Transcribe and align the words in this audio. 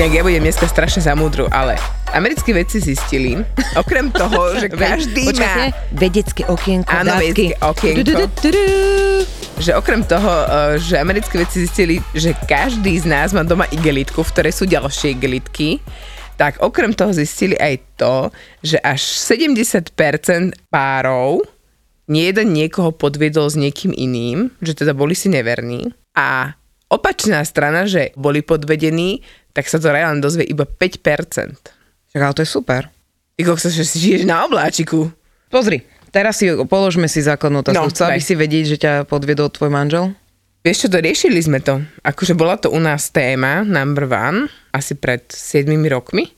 Inak 0.00 0.16
ja 0.16 0.24
budem 0.24 0.48
dneska 0.48 0.64
strašne 0.64 1.04
zamúdru, 1.04 1.44
ale 1.52 1.76
americkí 2.16 2.56
vedci 2.56 2.80
zistili, 2.80 3.36
okrem 3.76 4.08
toho, 4.08 4.56
že 4.56 4.72
každý 4.88 5.28
má... 5.36 5.76
Vedecké 5.92 6.48
okienko, 6.48 6.88
Áno, 6.88 7.20
vedecké 7.20 7.52
okienko. 7.60 8.32
Že 9.60 9.76
okrem 9.76 10.00
toho, 10.08 10.32
eh, 10.48 10.80
že 10.80 10.96
americkí 10.96 11.36
vedci 11.36 11.68
zistili, 11.68 12.00
že 12.16 12.32
každý 12.32 12.96
z 12.96 13.12
nás 13.12 13.36
má 13.36 13.44
doma 13.44 13.68
igelitku, 13.68 14.24
v 14.24 14.32
ktorej 14.32 14.56
sú 14.56 14.64
ďalšie 14.64 15.20
igelitky, 15.20 15.84
tak 16.40 16.56
okrem 16.64 16.96
toho 16.96 17.12
zistili 17.12 17.60
aj 17.60 17.84
to, 18.00 18.32
že 18.64 18.80
až 18.80 19.04
70% 19.04 19.92
párov 20.72 21.44
nie 22.08 22.24
jeden 22.32 22.56
niekoho 22.56 22.88
podviedol 22.88 23.52
s 23.52 23.60
niekým 23.60 23.92
iným, 23.92 24.48
že 24.64 24.72
teda 24.80 24.96
boli 24.96 25.12
si 25.12 25.28
neverní. 25.28 25.92
A 26.16 26.56
opačná 26.90 27.40
strana, 27.46 27.86
že 27.86 28.10
boli 28.18 28.42
podvedení, 28.42 29.22
tak 29.54 29.70
sa 29.70 29.78
to 29.78 29.94
reálne 29.94 30.18
dozvie 30.18 30.44
iba 30.44 30.66
5%. 30.66 31.56
Však 32.10 32.20
ale 32.20 32.34
to 32.34 32.42
je 32.42 32.50
super. 32.50 32.90
Ty 33.38 33.42
kokso, 33.46 33.70
že 33.70 33.86
si 33.86 34.02
žiješ 34.02 34.26
na 34.26 34.44
obláčiku. 34.44 35.08
Pozri, 35.48 35.86
teraz 36.10 36.42
si 36.42 36.50
položme 36.66 37.06
si 37.06 37.22
základnú 37.22 37.62
otázku. 37.62 37.78
No, 37.78 37.88
Chcela 37.88 38.18
by 38.18 38.22
si 38.22 38.34
vedieť, 38.36 38.64
že 38.66 38.76
ťa 38.76 38.92
podviedol 39.06 39.48
tvoj 39.48 39.70
manžel? 39.70 40.12
Vieš 40.60 40.86
čo, 40.86 40.88
to 40.92 41.00
riešili 41.00 41.40
sme 41.40 41.64
to. 41.64 41.80
Akože 42.04 42.36
bola 42.36 42.60
to 42.60 42.68
u 42.68 42.76
nás 42.76 43.08
téma 43.08 43.64
number 43.64 44.04
one, 44.04 44.52
asi 44.76 44.92
pred 44.92 45.24
7 45.24 45.72
rokmi. 45.88 46.28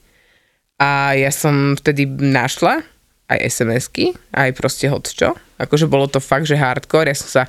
A 0.78 1.18
ja 1.18 1.34
som 1.34 1.74
vtedy 1.74 2.06
našla 2.06 2.86
aj 3.30 3.38
SMS-ky, 3.38 4.16
aj 4.34 4.50
proste 4.56 4.90
hocčo. 4.90 5.38
Akože 5.58 5.86
bolo 5.86 6.10
to 6.10 6.18
fakt, 6.18 6.50
že 6.50 6.58
hardcore. 6.58 7.10
Ja 7.10 7.16
som 7.16 7.28
sa, 7.30 7.42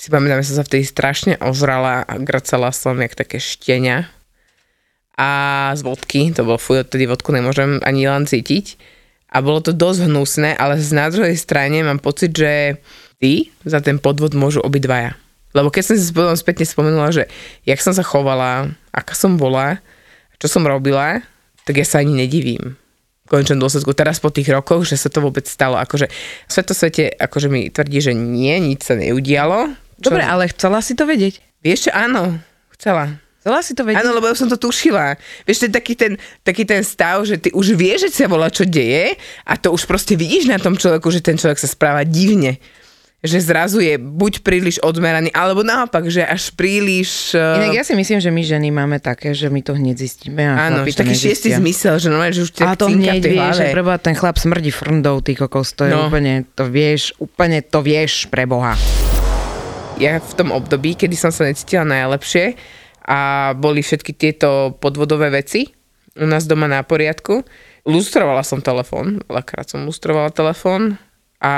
si 0.00 0.08
pamätám, 0.08 0.40
ja 0.40 0.48
som 0.48 0.62
sa 0.62 0.66
vtedy 0.66 0.88
strašne 0.88 1.36
ožrala 1.38 2.06
a 2.08 2.12
gracala 2.16 2.72
som 2.72 2.96
jak 2.96 3.12
také 3.12 3.36
štenia. 3.36 4.08
A 5.18 5.28
z 5.74 5.82
vodky, 5.82 6.30
to 6.30 6.46
bolo 6.46 6.62
fuj, 6.62 6.86
odtedy 6.86 7.10
vodku 7.10 7.34
nemôžem 7.34 7.82
ani 7.82 8.06
len 8.06 8.24
cítiť. 8.24 8.78
A 9.28 9.44
bolo 9.44 9.60
to 9.60 9.76
dosť 9.76 10.08
hnusné, 10.08 10.56
ale 10.56 10.80
z 10.80 10.96
na 10.96 11.12
druhej 11.12 11.36
strane 11.36 11.84
mám 11.84 12.00
pocit, 12.00 12.32
že 12.32 12.80
ty 13.20 13.52
za 13.66 13.84
ten 13.84 14.00
podvod 14.00 14.32
môžu 14.32 14.64
obidvaja. 14.64 15.18
Lebo 15.52 15.68
keď 15.68 15.92
som 15.92 15.94
si 15.98 16.14
potom 16.14 16.38
spätne 16.38 16.64
spomenula, 16.64 17.12
že 17.12 17.24
jak 17.68 17.82
som 17.82 17.92
sa 17.92 18.06
chovala, 18.06 18.72
aká 18.94 19.12
som 19.12 19.36
bola, 19.36 19.82
čo 20.38 20.46
som 20.48 20.64
robila, 20.64 21.20
tak 21.66 21.82
ja 21.82 21.84
sa 21.84 22.00
ani 22.00 22.24
nedivím. 22.24 22.78
V 23.28 23.36
končnom 23.36 23.60
dôsledku 23.60 23.92
teraz 23.92 24.16
po 24.24 24.32
tých 24.32 24.48
rokoch, 24.48 24.88
že 24.88 24.96
sa 24.96 25.12
to 25.12 25.20
vôbec 25.20 25.44
stalo. 25.44 25.76
Akože 25.76 26.08
v 26.08 26.50
svetosvete 26.50 27.12
akože 27.12 27.52
mi 27.52 27.68
tvrdí, 27.68 28.00
že 28.00 28.16
nie, 28.16 28.56
nič 28.56 28.88
sa 28.88 28.96
neudialo. 28.96 29.76
Čo, 30.00 30.08
Dobre, 30.08 30.24
ale 30.24 30.48
chcela 30.48 30.80
si 30.80 30.96
to 30.96 31.04
vedieť. 31.04 31.44
Vieš 31.60 31.88
čo, 31.88 31.90
áno, 31.92 32.40
chcela. 32.72 33.20
Chcela 33.44 33.60
si 33.60 33.72
to 33.76 33.84
vedieť. 33.84 34.00
Áno, 34.00 34.16
lebo 34.16 34.26
ja 34.30 34.34
som 34.34 34.48
to 34.48 34.56
tušila. 34.56 35.20
Vieš, 35.44 35.60
to 35.60 35.66
je 35.68 35.74
taký 35.76 35.94
ten, 35.94 36.16
taký 36.40 36.64
ten 36.64 36.80
stav, 36.80 37.20
že 37.28 37.36
ty 37.36 37.52
už 37.52 37.76
vieš, 37.76 38.08
že 38.08 38.24
sa 38.24 38.32
volá, 38.32 38.48
čo 38.48 38.64
deje 38.64 39.14
a 39.44 39.52
to 39.60 39.76
už 39.76 39.84
proste 39.84 40.16
vidíš 40.16 40.48
na 40.48 40.56
tom 40.56 40.72
človeku, 40.72 41.06
že 41.12 41.20
ten 41.20 41.36
človek 41.36 41.60
sa 41.60 41.68
správa 41.68 42.08
divne. 42.08 42.56
Že 43.18 43.38
zrazu 43.42 43.82
je 43.82 43.98
buď 43.98 44.46
príliš 44.46 44.78
odmeraný, 44.78 45.34
alebo 45.34 45.66
naopak, 45.66 46.06
že 46.06 46.22
až 46.22 46.54
príliš... 46.54 47.34
Uh, 47.34 47.58
Inak 47.58 47.82
ja 47.82 47.84
si 47.84 47.98
myslím, 47.98 48.22
že 48.22 48.30
my 48.30 48.42
ženy 48.46 48.68
máme 48.70 49.02
také, 49.02 49.34
že 49.34 49.50
my 49.50 49.58
to 49.58 49.74
hneď 49.74 49.98
zistíme 49.98 50.38
a 50.38 50.70
áno, 50.70 50.86
že 50.86 50.94
taký 50.94 51.18
šiestý 51.18 51.50
nezistia. 51.50 51.58
zmysel, 51.58 51.94
že 51.98 52.06
normálne, 52.14 52.34
že 52.38 52.46
už 52.46 52.50
A 52.62 52.78
to 52.78 52.86
hneď 52.86 53.18
vieš, 53.18 53.58
že 53.58 53.74
preba 53.74 53.98
ten 53.98 54.14
chlap 54.14 54.38
smrdí 54.38 54.70
frndou, 54.70 55.18
ty 55.18 55.34
kokos, 55.34 55.74
to 55.74 55.90
je 55.90 55.98
No. 55.98 56.06
úplne, 56.06 56.46
to 56.54 56.70
vieš, 56.70 57.10
úplne 57.18 57.58
to 57.58 57.82
vieš 57.82 58.30
pre 58.30 58.46
Boha. 58.46 58.78
ja 59.98 60.22
v 60.22 60.32
tom 60.38 60.54
období, 60.54 60.94
kedy 60.94 61.18
som 61.18 61.34
sa 61.34 61.42
necítila 61.42 61.82
najlepšie 61.82 62.54
a 63.02 63.50
boli 63.58 63.82
všetky 63.82 64.14
tieto 64.14 64.78
podvodové 64.78 65.34
veci 65.34 65.66
u 66.14 66.26
nás 66.26 66.46
doma 66.46 66.70
na 66.70 66.86
poriadku, 66.86 67.42
lustrovala 67.82 68.46
som 68.46 68.62
telefón, 68.62 69.22
veľakrát 69.26 69.66
som 69.66 69.82
lustrovala 69.82 70.30
telefón 70.30 70.98
a 71.38 71.54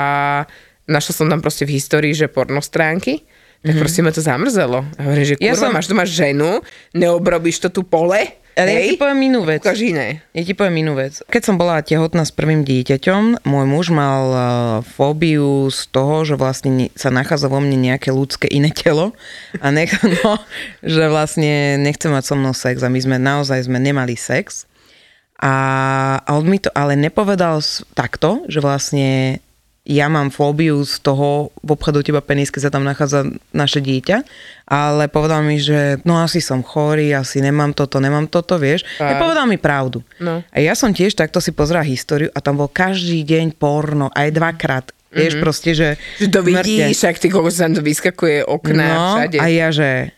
našla 0.91 1.13
som 1.15 1.27
tam 1.27 1.39
proste 1.39 1.63
v 1.63 1.79
histórii, 1.79 2.11
že 2.11 2.27
pornostránky, 2.27 3.23
tak 3.61 3.71
mm-hmm. 3.71 3.79
proste 3.79 3.99
ma 4.03 4.11
to 4.11 4.19
zamrzelo. 4.19 4.83
A 4.97 5.01
hovorím, 5.01 5.25
že 5.25 5.35
Ja 5.39 5.55
kurva, 5.55 5.63
som- 5.63 5.73
máš 5.73 5.87
doma 5.87 6.03
ženu, 6.03 6.59
neobrobíš 6.91 7.63
to 7.63 7.69
tu 7.71 7.81
pole, 7.81 8.35
Ale 8.51 8.67
ja 8.67 8.81
ti 8.83 8.93
hej, 8.93 8.99
poviem 8.99 9.31
inú 9.31 9.47
vec. 9.47 9.63
ukáž 9.63 9.79
iné. 9.79 10.19
Ja 10.35 10.43
ti 10.43 10.51
poviem 10.51 10.83
inú 10.83 10.99
vec. 10.99 11.23
Keď 11.23 11.41
som 11.47 11.55
bola 11.55 11.79
tehotná 11.79 12.27
s 12.27 12.35
prvým 12.35 12.67
dieťaťom, 12.67 13.47
môj 13.47 13.65
muž 13.65 13.95
mal 13.95 14.23
uh, 14.27 14.41
fóbiu 14.83 15.71
z 15.71 15.87
toho, 15.87 16.27
že 16.27 16.35
vlastne 16.35 16.69
ne- 16.69 16.91
sa 16.91 17.07
nachádza 17.07 17.47
vo 17.47 17.63
mne 17.63 17.79
nejaké 17.79 18.11
ľudské 18.11 18.51
iné 18.51 18.67
telo 18.75 19.15
a 19.55 19.71
nech, 19.71 19.95
no, 20.19 20.35
že 20.83 21.07
vlastne 21.07 21.79
nechce 21.79 22.11
mať 22.11 22.23
so 22.27 22.35
mnou 22.35 22.51
sex 22.51 22.83
a 22.83 22.91
my 22.91 22.99
sme 22.99 23.15
naozaj 23.15 23.71
sme 23.71 23.79
nemali 23.79 24.19
sex. 24.19 24.67
A, 25.39 25.53
a 26.21 26.29
on 26.35 26.45
mi 26.45 26.59
to 26.59 26.69
ale 26.75 26.93
nepovedal 26.93 27.63
takto, 27.95 28.43
že 28.51 28.59
vlastne 28.59 29.39
ja 29.81 30.05
mám 30.13 30.29
fóbiu 30.29 30.85
z 30.85 31.01
toho 31.01 31.49
v 31.65 31.69
obchodu 31.73 32.05
teba 32.05 32.21
penis, 32.21 32.53
keď 32.53 32.69
sa 32.69 32.73
tam 32.73 32.85
nachádza 32.85 33.25
naše 33.49 33.81
dieťa, 33.81 34.17
ale 34.69 35.09
povedal 35.09 35.41
mi, 35.41 35.57
že 35.57 35.97
no 36.05 36.21
asi 36.21 36.37
som 36.37 36.61
chorý, 36.61 37.17
asi 37.17 37.41
nemám 37.41 37.73
toto, 37.73 37.97
nemám 37.97 38.29
toto, 38.29 38.61
vieš. 38.61 38.85
Tak. 39.01 39.17
Nepovedal 39.17 39.49
mi 39.49 39.57
pravdu. 39.57 40.05
No. 40.21 40.45
A 40.53 40.57
ja 40.61 40.77
som 40.77 40.93
tiež 40.93 41.17
takto 41.17 41.41
si 41.41 41.49
pozrela 41.49 41.81
históriu 41.81 42.29
a 42.31 42.39
tam 42.39 42.61
bol 42.61 42.69
každý 42.69 43.25
deň 43.25 43.57
porno, 43.57 44.13
aj 44.13 44.29
dvakrát. 44.29 44.85
Vieš, 45.11 45.43
proste, 45.43 45.75
že... 45.75 45.99
Že 46.23 46.27
to 46.29 46.39
vidíš, 46.45 46.95
však 46.95 47.19
ty 47.19 47.27
kokos 47.27 47.59
sa 47.59 47.67
tam 47.67 47.83
vyskakuje 47.83 48.47
okna 48.47 48.85
No, 48.87 49.05
všade. 49.19 49.37
a 49.43 49.45
ja, 49.51 49.67
že 49.67 50.15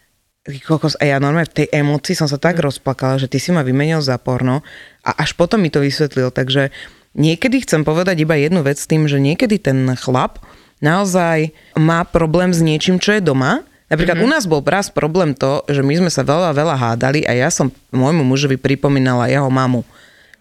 kokos, 0.67 0.93
a 0.99 1.07
ja 1.07 1.17
normálne 1.17 1.49
v 1.49 1.65
tej 1.65 1.67
emocii 1.73 2.13
som 2.13 2.27
sa 2.29 2.37
tak 2.37 2.61
rozplakala, 2.61 3.17
že 3.17 3.31
ty 3.31 3.41
si 3.41 3.49
ma 3.49 3.65
vymenil 3.65 4.03
za 4.05 4.19
porno 4.21 4.61
a 5.01 5.09
až 5.17 5.33
potom 5.33 5.63
mi 5.63 5.73
to 5.73 5.81
vysvetlil, 5.81 6.29
takže 6.29 6.69
niekedy 7.13 7.63
chcem 7.63 7.81
povedať 7.85 8.21
iba 8.21 8.37
jednu 8.37 8.61
vec 8.65 8.77
s 8.81 8.89
tým, 8.89 9.09
že 9.09 9.21
niekedy 9.21 9.57
ten 9.57 9.89
chlap 9.97 10.41
naozaj 10.83 11.53
má 11.79 12.03
problém 12.03 12.51
s 12.51 12.59
niečím, 12.59 12.99
čo 12.99 13.15
je 13.15 13.21
doma. 13.23 13.63
Napríklad 13.87 14.17
mm-hmm. 14.19 14.33
u 14.33 14.33
nás 14.33 14.49
bol 14.49 14.61
raz 14.65 14.89
problém 14.89 15.37
to, 15.37 15.61
že 15.69 15.85
my 15.85 15.93
sme 16.01 16.09
sa 16.09 16.25
veľa, 16.25 16.51
veľa 16.57 16.75
hádali 16.75 17.23
a 17.29 17.31
ja 17.37 17.53
som 17.53 17.69
môjmu 17.93 18.25
mužovi 18.25 18.57
pripomínala 18.57 19.29
jeho 19.29 19.47
mamu, 19.47 19.85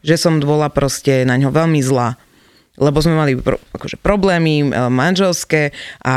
že 0.00 0.16
som 0.16 0.40
bola 0.40 0.72
proste 0.72 1.28
na 1.28 1.36
ňo 1.36 1.52
veľmi 1.52 1.80
zlá 1.84 2.16
lebo 2.80 3.04
sme 3.04 3.12
mali 3.12 3.36
pro, 3.36 3.60
akože 3.76 4.00
problémy 4.00 4.64
e, 4.64 4.66
manželské 4.88 5.76
a 6.00 6.16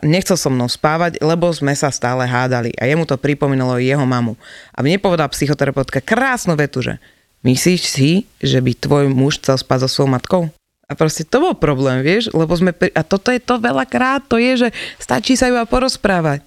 nechcel 0.00 0.40
so 0.40 0.48
mnou 0.48 0.64
spávať, 0.64 1.20
lebo 1.20 1.52
sme 1.52 1.76
sa 1.76 1.92
stále 1.92 2.24
hádali 2.24 2.72
a 2.80 2.88
jemu 2.88 3.04
to 3.04 3.20
pripomínalo 3.20 3.76
jeho 3.76 4.02
mamu. 4.08 4.40
A 4.72 4.80
mne 4.80 4.96
povedala 4.96 5.28
psychoterapeutka 5.28 6.00
krásnu 6.00 6.56
vetu, 6.56 6.80
že 6.80 6.96
myslíš 7.46 7.82
si, 7.86 8.10
že 8.42 8.58
by 8.58 8.72
tvoj 8.74 9.04
muž 9.10 9.38
chcel 9.42 9.58
spať 9.58 9.86
so 9.86 9.88
svojou 9.90 10.10
matkou? 10.10 10.42
A 10.90 10.92
proste 10.98 11.24
to 11.24 11.40
bol 11.40 11.54
problém, 11.56 12.04
vieš, 12.04 12.28
lebo 12.34 12.52
sme, 12.52 12.74
pri- 12.74 12.92
a 12.92 13.00
toto 13.06 13.32
je 13.32 13.40
to 13.40 13.56
veľakrát, 13.56 14.28
to 14.28 14.36
je, 14.36 14.66
že 14.66 14.68
stačí 15.00 15.38
sa 15.38 15.48
iba 15.48 15.64
porozprávať. 15.64 16.44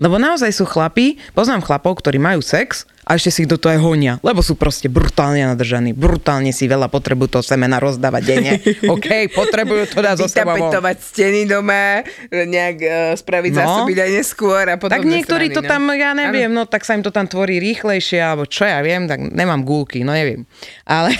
Lebo 0.00 0.16
naozaj 0.16 0.48
sú 0.56 0.64
chlapí, 0.64 1.20
poznám 1.36 1.60
chlapov, 1.60 2.00
ktorí 2.00 2.16
majú 2.16 2.40
sex 2.40 2.88
a 3.02 3.18
ešte 3.18 3.30
si 3.34 3.38
ich 3.42 3.50
do 3.50 3.58
toho 3.58 3.74
aj 3.74 3.80
honia, 3.82 4.12
lebo 4.22 4.46
sú 4.46 4.54
proste 4.54 4.86
brutálne 4.86 5.42
nadržaní, 5.42 5.90
brutálne 5.90 6.54
si 6.54 6.70
veľa 6.70 6.86
potrebujú 6.86 7.34
to 7.34 7.40
semena 7.42 7.82
rozdávať 7.82 8.22
denne. 8.22 8.52
OK, 8.94 9.26
potrebujú 9.34 9.90
to 9.90 9.98
dať 9.98 10.16
zo 10.22 10.28
seba 10.30 10.54
vytapetovať 10.54 10.96
steny 11.02 11.42
doma, 11.50 12.06
nejak 12.30 12.76
uh, 12.78 12.94
spraviť 13.18 13.50
No. 13.52 13.58
zásoby 13.58 13.92
aj 13.98 14.10
neskôr 14.22 14.64
a 14.70 14.78
potom 14.78 14.94
Tak 14.94 15.02
niektorí 15.02 15.50
to 15.50 15.66
tam, 15.66 15.90
ja 15.92 16.14
neviem, 16.14 16.48
no 16.48 16.62
tak 16.64 16.86
sa 16.86 16.94
im 16.94 17.02
to 17.02 17.10
tam 17.10 17.26
tvorí 17.26 17.58
rýchlejšie, 17.58 18.22
alebo 18.22 18.46
čo 18.46 18.64
ja 18.64 18.78
viem, 18.80 19.10
tak 19.10 19.18
nemám 19.18 19.66
gulky, 19.66 20.06
no 20.06 20.14
neviem. 20.14 20.46
Ale 20.86 21.10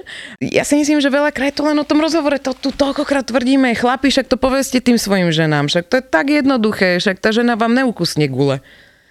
ja 0.56 0.62
si 0.62 0.76
myslím, 0.76 1.00
že 1.00 1.08
veľakrát 1.08 1.56
to 1.56 1.64
len 1.64 1.80
o 1.80 1.88
tom 1.88 2.04
rozhovore, 2.04 2.36
to 2.36 2.52
tu 2.52 2.68
toľkokrát 2.70 3.26
tvrdíme, 3.32 3.72
chlapi, 3.74 4.12
však 4.12 4.28
to 4.28 4.36
povedzte 4.36 4.84
tým 4.84 5.00
svojim 5.00 5.32
ženám, 5.32 5.72
však 5.72 5.88
to 5.88 5.98
je 5.98 6.04
tak 6.04 6.28
jednoduché, 6.28 7.00
však 7.00 7.16
tá 7.16 7.32
žena 7.32 7.56
vám 7.56 7.72
neukusne 7.72 8.28
gule. 8.28 8.60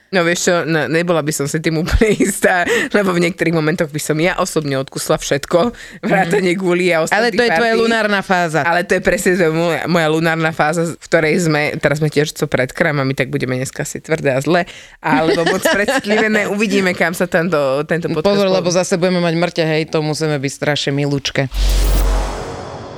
No 0.10 0.26
vieš 0.26 0.50
čo, 0.50 0.54
no, 0.66 0.90
nebola 0.90 1.22
by 1.22 1.30
som 1.30 1.46
si 1.46 1.62
tým 1.62 1.86
úplne 1.86 2.18
istá, 2.26 2.66
lebo 2.90 3.14
v 3.14 3.30
niektorých 3.30 3.54
momentoch 3.54 3.94
by 3.94 4.02
som 4.02 4.18
ja 4.18 4.34
osobne 4.42 4.82
odkusla 4.82 5.22
všetko, 5.22 5.70
vrátane 6.02 6.58
guli 6.58 6.90
a 6.90 7.06
Ale 7.06 7.30
to 7.30 7.46
je 7.46 7.50
tvoja 7.54 7.74
lunárna 7.78 8.26
fáza. 8.26 8.66
Ale 8.66 8.82
to 8.90 8.98
je 8.98 9.02
presne 9.06 9.38
to 9.38 9.54
moja, 9.54 9.86
moja 9.86 10.08
lunárna 10.10 10.50
fáza, 10.50 10.98
v 10.98 11.06
ktorej 11.06 11.46
sme, 11.46 11.78
teraz 11.78 12.02
sme 12.02 12.10
tiež 12.10 12.34
co 12.34 12.50
pred 12.50 12.74
krámami, 12.74 13.14
tak 13.14 13.30
budeme 13.30 13.62
dneska 13.62 13.86
si 13.86 14.02
tvrdé 14.02 14.34
a 14.34 14.42
zle, 14.42 14.66
alebo 14.98 15.46
moc 15.46 15.62
predstlivené, 15.78 16.50
uvidíme, 16.50 16.98
kam 16.98 17.14
sa 17.14 17.30
tento, 17.30 17.86
tento 17.86 18.10
podcast... 18.10 18.26
Pozor, 18.26 18.50
lebo 18.50 18.70
zase 18.74 18.98
budeme 18.98 19.22
mať 19.22 19.36
mŕte, 19.38 19.64
hej, 19.64 19.94
to 19.94 20.02
musíme 20.02 20.42
byť 20.42 20.52
strašne 20.52 20.92
milúčke. 20.98 21.46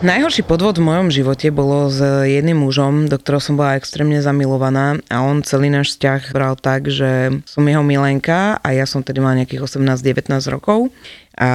Najhorší 0.01 0.50
podvod 0.50 0.81
v 0.81 0.89
mojom 0.89 1.13
živote 1.13 1.53
bolo 1.53 1.86
s 1.86 2.01
jedným 2.25 2.65
mužom, 2.65 3.06
do 3.06 3.21
ktorého 3.21 3.38
som 3.38 3.53
bola 3.53 3.77
extrémne 3.77 4.18
zamilovaná 4.18 4.98
a 5.13 5.21
on 5.21 5.45
celý 5.45 5.69
náš 5.69 5.94
vzťah 5.94 6.33
bral 6.33 6.57
tak, 6.57 6.89
že 6.89 7.30
som 7.45 7.62
jeho 7.62 7.86
milenka 7.86 8.57
a 8.65 8.74
ja 8.74 8.89
som 8.89 9.06
tedy 9.06 9.21
mala 9.21 9.45
nejakých 9.45 9.62
18-19 9.62 10.42
rokov. 10.50 10.89
A 11.38 11.50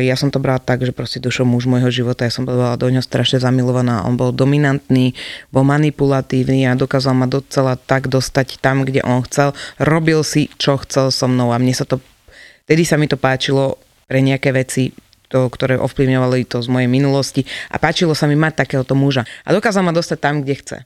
ja 0.00 0.16
som 0.16 0.32
to 0.32 0.40
brala 0.40 0.56
tak, 0.56 0.88
že 0.88 0.96
proste 0.96 1.20
došiel 1.20 1.44
muž 1.44 1.68
môjho 1.68 1.92
života, 1.92 2.24
ja 2.24 2.32
som 2.32 2.48
bola 2.48 2.80
do 2.80 2.88
ňoho 2.88 3.04
strašne 3.04 3.44
zamilovaná, 3.44 4.08
on 4.08 4.16
bol 4.16 4.32
dominantný, 4.32 5.12
bol 5.52 5.68
manipulatívny 5.68 6.64
a 6.64 6.72
dokázal 6.72 7.12
ma 7.12 7.28
docela 7.28 7.76
tak 7.76 8.08
dostať 8.08 8.56
tam, 8.56 8.88
kde 8.88 9.04
on 9.04 9.20
chcel, 9.28 9.52
robil 9.76 10.24
si, 10.24 10.48
čo 10.56 10.80
chcel 10.80 11.12
so 11.12 11.28
mnou 11.28 11.52
a 11.52 11.60
mne 11.60 11.76
sa 11.76 11.84
to, 11.84 12.00
tedy 12.64 12.88
sa 12.88 12.96
mi 12.96 13.04
to 13.04 13.20
páčilo 13.20 13.76
pre 14.08 14.24
nejaké 14.24 14.48
veci, 14.56 14.96
to, 15.32 15.48
ktoré 15.48 15.80
ovplyvňovali 15.80 16.44
to 16.44 16.60
z 16.60 16.68
mojej 16.68 16.90
minulosti 16.92 17.48
a 17.72 17.80
páčilo 17.80 18.12
sa 18.12 18.28
mi 18.28 18.36
mať 18.36 18.68
takéhoto 18.68 18.92
muža. 18.92 19.24
A 19.48 19.56
dokázal 19.56 19.80
ma 19.80 19.96
dostať 19.96 20.18
tam, 20.20 20.44
kde 20.44 20.54
chce. 20.60 20.78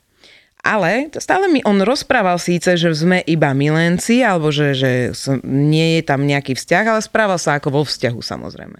Ale 0.67 1.11
stále 1.19 1.47
mi 1.47 1.63
on 1.63 1.79
rozprával 1.83 2.39
síce, 2.43 2.75
že 2.75 2.91
sme 2.91 3.23
iba 3.27 3.55
milenci, 3.55 4.23
alebo 4.23 4.51
že, 4.51 4.75
že 4.75 4.91
nie 5.47 5.99
je 5.99 6.03
tam 6.03 6.27
nejaký 6.27 6.59
vzťah, 6.59 6.85
ale 6.91 7.01
správal 7.03 7.39
sa 7.39 7.59
ako 7.59 7.71
vo 7.71 7.83
vzťahu 7.87 8.19
samozrejme. 8.19 8.79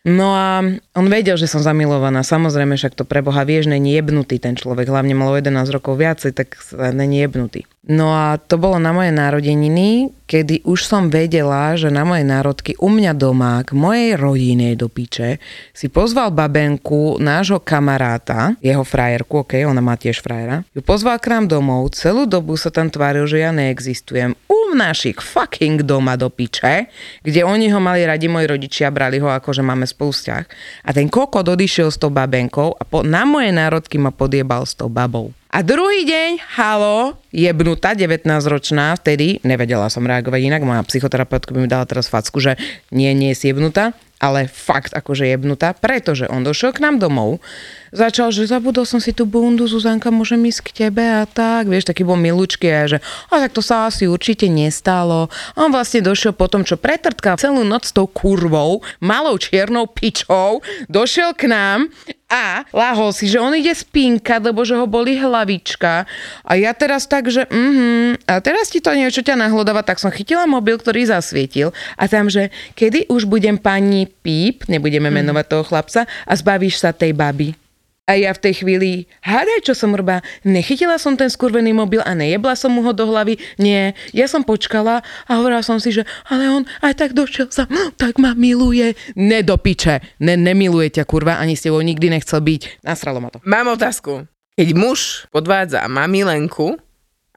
No 0.00 0.32
a 0.32 0.64
on 0.96 1.06
vedel, 1.12 1.36
že 1.36 1.44
som 1.44 1.60
zamilovaná. 1.60 2.24
Samozrejme, 2.24 2.72
však 2.72 2.96
to 2.96 3.04
pre 3.04 3.20
Boha 3.20 3.44
vieš, 3.44 3.68
není 3.68 3.92
jebnutý 3.92 4.40
ten 4.40 4.56
človek. 4.56 4.88
Hlavne 4.88 5.12
mal 5.12 5.36
11 5.36 5.52
rokov 5.76 6.00
viacej, 6.00 6.32
tak 6.32 6.56
není 6.96 7.20
jebnutý. 7.20 7.68
No 7.80 8.12
a 8.12 8.36
to 8.36 8.60
bolo 8.60 8.76
na 8.76 8.92
moje 8.92 9.08
narodeniny, 9.08 10.12
kedy 10.28 10.68
už 10.68 10.84
som 10.84 11.08
vedela, 11.08 11.72
že 11.80 11.88
na 11.88 12.04
moje 12.04 12.28
národky 12.28 12.76
u 12.76 12.92
mňa 12.92 13.16
doma, 13.16 13.64
k 13.64 13.72
mojej 13.72 14.20
rodine 14.20 14.76
do 14.76 14.92
piče, 14.92 15.40
si 15.72 15.88
pozval 15.88 16.28
babenku 16.28 17.16
nášho 17.16 17.56
kamaráta, 17.56 18.52
jeho 18.60 18.84
frajerku, 18.84 19.48
ok, 19.48 19.64
ona 19.64 19.80
má 19.80 19.96
tiež 19.96 20.20
frajera, 20.20 20.60
ju 20.76 20.84
pozval 20.84 21.16
k 21.24 21.32
nám 21.32 21.48
domov, 21.48 21.96
celú 21.96 22.28
dobu 22.28 22.60
sa 22.60 22.68
tam 22.68 22.92
tváril, 22.92 23.24
že 23.24 23.40
ja 23.40 23.48
neexistujem. 23.48 24.36
U 24.44 24.76
našich 24.76 25.16
fucking 25.16 25.80
doma 25.80 26.20
do 26.20 26.28
piče, 26.28 26.84
kde 27.24 27.48
oni 27.48 27.72
ho 27.72 27.80
mali 27.80 28.04
radi, 28.04 28.28
moji 28.28 28.44
rodičia 28.44 28.92
brali 28.92 29.16
ho 29.24 29.32
ako, 29.32 29.56
že 29.56 29.64
máme 29.64 29.88
spolu 29.88 30.12
vzťah. 30.12 30.44
A 30.84 30.92
ten 30.92 31.08
kokot 31.08 31.48
odišiel 31.48 31.88
s 31.88 31.96
tou 31.96 32.12
babenkou 32.12 32.76
a 32.76 32.84
po, 32.84 33.00
na 33.00 33.24
moje 33.24 33.48
národky 33.56 33.96
ma 33.96 34.12
podiebal 34.12 34.68
s 34.68 34.76
tou 34.76 34.92
babou. 34.92 35.32
A 35.50 35.66
druhý 35.66 36.06
deň, 36.06 36.46
halo, 36.62 37.18
jebnutá, 37.34 37.98
19-ročná, 37.98 38.94
vtedy, 38.94 39.42
nevedela 39.42 39.90
som 39.90 40.06
reagovať 40.06 40.46
inak, 40.46 40.62
moja 40.62 40.86
psychoterapeutka 40.86 41.50
by 41.50 41.66
mi 41.66 41.66
dala 41.66 41.90
teraz 41.90 42.06
facku, 42.06 42.38
že 42.38 42.54
nie, 42.94 43.10
nie 43.18 43.34
je 43.34 43.50
jebnutá, 43.50 43.90
ale 44.22 44.46
fakt 44.46 44.94
akože 44.94 45.26
jebnutá, 45.26 45.74
pretože 45.74 46.30
on 46.30 46.46
došiel 46.46 46.70
k 46.70 46.86
nám 46.86 47.02
domov, 47.02 47.42
začal, 47.90 48.30
že 48.34 48.48
zabudol 48.50 48.86
som 48.86 48.98
si 49.02 49.10
tú 49.14 49.26
bundu, 49.26 49.66
Zuzanka, 49.66 50.10
môžem 50.10 50.40
ísť 50.46 50.60
k 50.66 50.70
tebe 50.86 51.02
a 51.02 51.26
tak, 51.26 51.66
vieš, 51.66 51.90
taký 51.90 52.06
bol 52.06 52.18
milúčky 52.18 52.70
a 52.70 52.86
že 52.86 52.98
a 53.30 53.42
tak 53.42 53.54
to 53.54 53.62
sa 53.62 53.90
asi 53.90 54.06
určite 54.06 54.46
nestalo. 54.50 55.30
A 55.54 55.58
on 55.66 55.74
vlastne 55.74 56.02
došiel 56.02 56.34
po 56.34 56.46
tom, 56.46 56.62
čo 56.66 56.78
pretrtkal 56.78 57.38
celú 57.38 57.62
noc 57.66 57.90
s 57.90 57.94
tou 57.94 58.06
kurvou, 58.06 58.82
malou 59.02 59.36
čiernou 59.38 59.90
pičou, 59.90 60.62
došiel 60.86 61.34
k 61.34 61.50
nám 61.50 61.90
a 62.30 62.62
lahol 62.70 63.10
si, 63.10 63.26
že 63.26 63.42
on 63.42 63.50
ide 63.50 63.74
spinkať, 63.74 64.38
lebo 64.38 64.62
že 64.62 64.78
ho 64.78 64.86
boli 64.86 65.18
hlavička. 65.18 66.06
A 66.46 66.52
ja 66.54 66.70
teraz 66.70 67.10
tak, 67.10 67.26
že 67.26 67.42
mhm, 67.50 68.22
a 68.30 68.38
teraz 68.38 68.70
ti 68.70 68.78
to 68.78 68.94
niečo 68.94 69.26
ťa 69.26 69.34
nahlodáva, 69.34 69.82
tak 69.82 69.98
som 69.98 70.14
chytila 70.14 70.46
mobil, 70.46 70.78
ktorý 70.78 71.10
zasvietil 71.10 71.74
a 71.98 72.06
tam, 72.06 72.30
že 72.30 72.54
kedy 72.78 73.10
už 73.10 73.26
budem 73.26 73.58
pani 73.58 74.06
Píp, 74.06 74.70
nebudeme 74.70 75.10
mm. 75.10 75.14
menovať 75.22 75.44
toho 75.50 75.64
chlapca, 75.66 76.00
a 76.06 76.32
zbavíš 76.38 76.78
sa 76.78 76.94
tej 76.94 77.10
baby. 77.10 77.69
A 78.10 78.18
ja 78.18 78.34
v 78.34 78.42
tej 78.42 78.66
chvíli, 78.66 79.06
hádaj, 79.22 79.70
čo 79.70 79.78
som 79.78 79.94
robila, 79.94 80.18
nechytila 80.42 80.98
som 80.98 81.14
ten 81.14 81.30
skurvený 81.30 81.70
mobil 81.70 82.02
a 82.02 82.10
nejebla 82.10 82.58
som 82.58 82.74
mu 82.74 82.82
ho 82.82 82.90
do 82.90 83.06
hlavy. 83.06 83.38
Nie, 83.54 83.94
ja 84.10 84.26
som 84.26 84.42
počkala 84.42 85.06
a 85.06 85.38
hovorila 85.38 85.62
som 85.62 85.78
si, 85.78 85.94
že 85.94 86.02
ale 86.26 86.50
on 86.50 86.66
aj 86.82 86.98
tak 86.98 87.14
došiel 87.14 87.54
sa, 87.54 87.70
tak 87.94 88.18
ma 88.18 88.34
miluje. 88.34 88.98
Nedopiče, 89.14 90.02
ne, 90.26 90.34
nemiluje 90.34 90.98
ťa 90.98 91.06
kurva, 91.06 91.38
ani 91.38 91.54
s 91.54 91.62
tebou 91.62 91.78
nikdy 91.86 92.10
nechcel 92.10 92.42
byť. 92.42 92.82
Nasralo 92.82 93.22
ma 93.22 93.30
to. 93.30 93.38
Mám 93.46 93.78
otázku. 93.78 94.26
Keď 94.58 94.74
muž 94.74 95.30
podvádza 95.30 95.78
a 95.78 95.86
má 95.86 96.10
milenku 96.10 96.82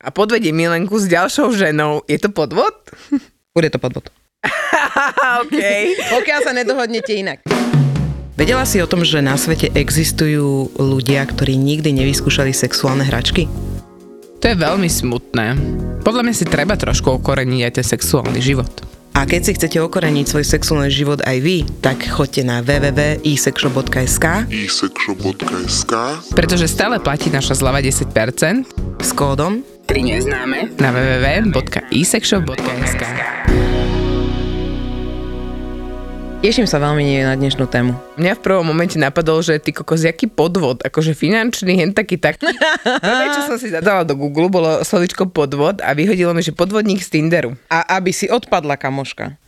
a 0.02 0.10
podvedie 0.10 0.50
milenku 0.50 0.98
s 0.98 1.06
ďalšou 1.06 1.54
ženou, 1.54 2.02
je 2.10 2.18
to 2.18 2.34
podvod? 2.34 2.74
Bude 3.54 3.70
to 3.70 3.78
podvod. 3.78 4.10
OK. 5.46 5.62
Pokiaľ 6.18 6.40
sa 6.42 6.52
nedohodnete 6.58 7.14
inak. 7.14 7.53
Vedela 8.34 8.66
si 8.66 8.82
o 8.82 8.90
tom, 8.90 9.06
že 9.06 9.22
na 9.22 9.38
svete 9.38 9.70
existujú 9.78 10.74
ľudia, 10.74 11.22
ktorí 11.30 11.54
nikdy 11.54 11.94
nevyskúšali 11.94 12.50
sexuálne 12.50 13.06
hračky? 13.06 13.46
To 14.42 14.46
je 14.50 14.58
veľmi 14.58 14.90
smutné. 14.90 15.54
Podľa 16.02 16.24
mňa 16.26 16.36
si 16.36 16.50
treba 16.50 16.74
trošku 16.74 17.22
okoreniť 17.22 17.62
aj 17.64 17.74
ten 17.78 17.86
sexuálny 17.86 18.42
život. 18.42 18.74
A 19.14 19.30
keď 19.30 19.42
si 19.46 19.54
chcete 19.54 19.78
okoreniť 19.78 20.26
svoj 20.26 20.50
sexuálny 20.50 20.90
život 20.90 21.22
aj 21.22 21.38
vy, 21.46 21.62
tak 21.86 22.10
choďte 22.10 22.42
na 22.42 22.66
www.isexshop.sk 22.66 24.26
isexshop.sk 24.50 25.94
Pretože 26.34 26.66
stále 26.66 26.98
platí 26.98 27.30
naša 27.30 27.62
zlava 27.62 27.86
10% 27.86 28.10
s 28.98 29.12
kódom 29.14 29.62
3 29.86 30.10
neznáme 30.10 30.74
na 30.82 30.90
www.isexshop.sk 30.90 33.04
Teším 36.44 36.68
sa 36.68 36.76
veľmi 36.76 37.24
na 37.24 37.40
dnešnú 37.40 37.72
tému. 37.72 37.96
Mňa 38.20 38.36
v 38.36 38.44
prvom 38.44 38.68
momente 38.68 39.00
napadol, 39.00 39.40
že 39.40 39.64
ty 39.64 39.72
kokos, 39.72 40.04
jaký 40.04 40.28
podvod, 40.28 40.84
akože 40.84 41.16
finančný, 41.16 41.80
hen 41.80 41.96
taký 41.96 42.20
taký. 42.20 42.44
Prvé, 43.00 43.26
čo 43.32 43.48
som 43.48 43.56
si 43.56 43.72
zadala 43.72 44.04
do 44.04 44.12
Google, 44.20 44.52
bolo 44.52 44.84
slovičko 44.84 45.32
podvod 45.32 45.80
a 45.80 45.96
vyhodilo 45.96 46.36
mi, 46.36 46.44
že 46.44 46.52
podvodník 46.52 47.00
z 47.00 47.16
Tinderu. 47.16 47.56
A 47.72 47.96
aby 47.96 48.12
si 48.12 48.28
odpadla, 48.28 48.76
kamoška. 48.76 49.40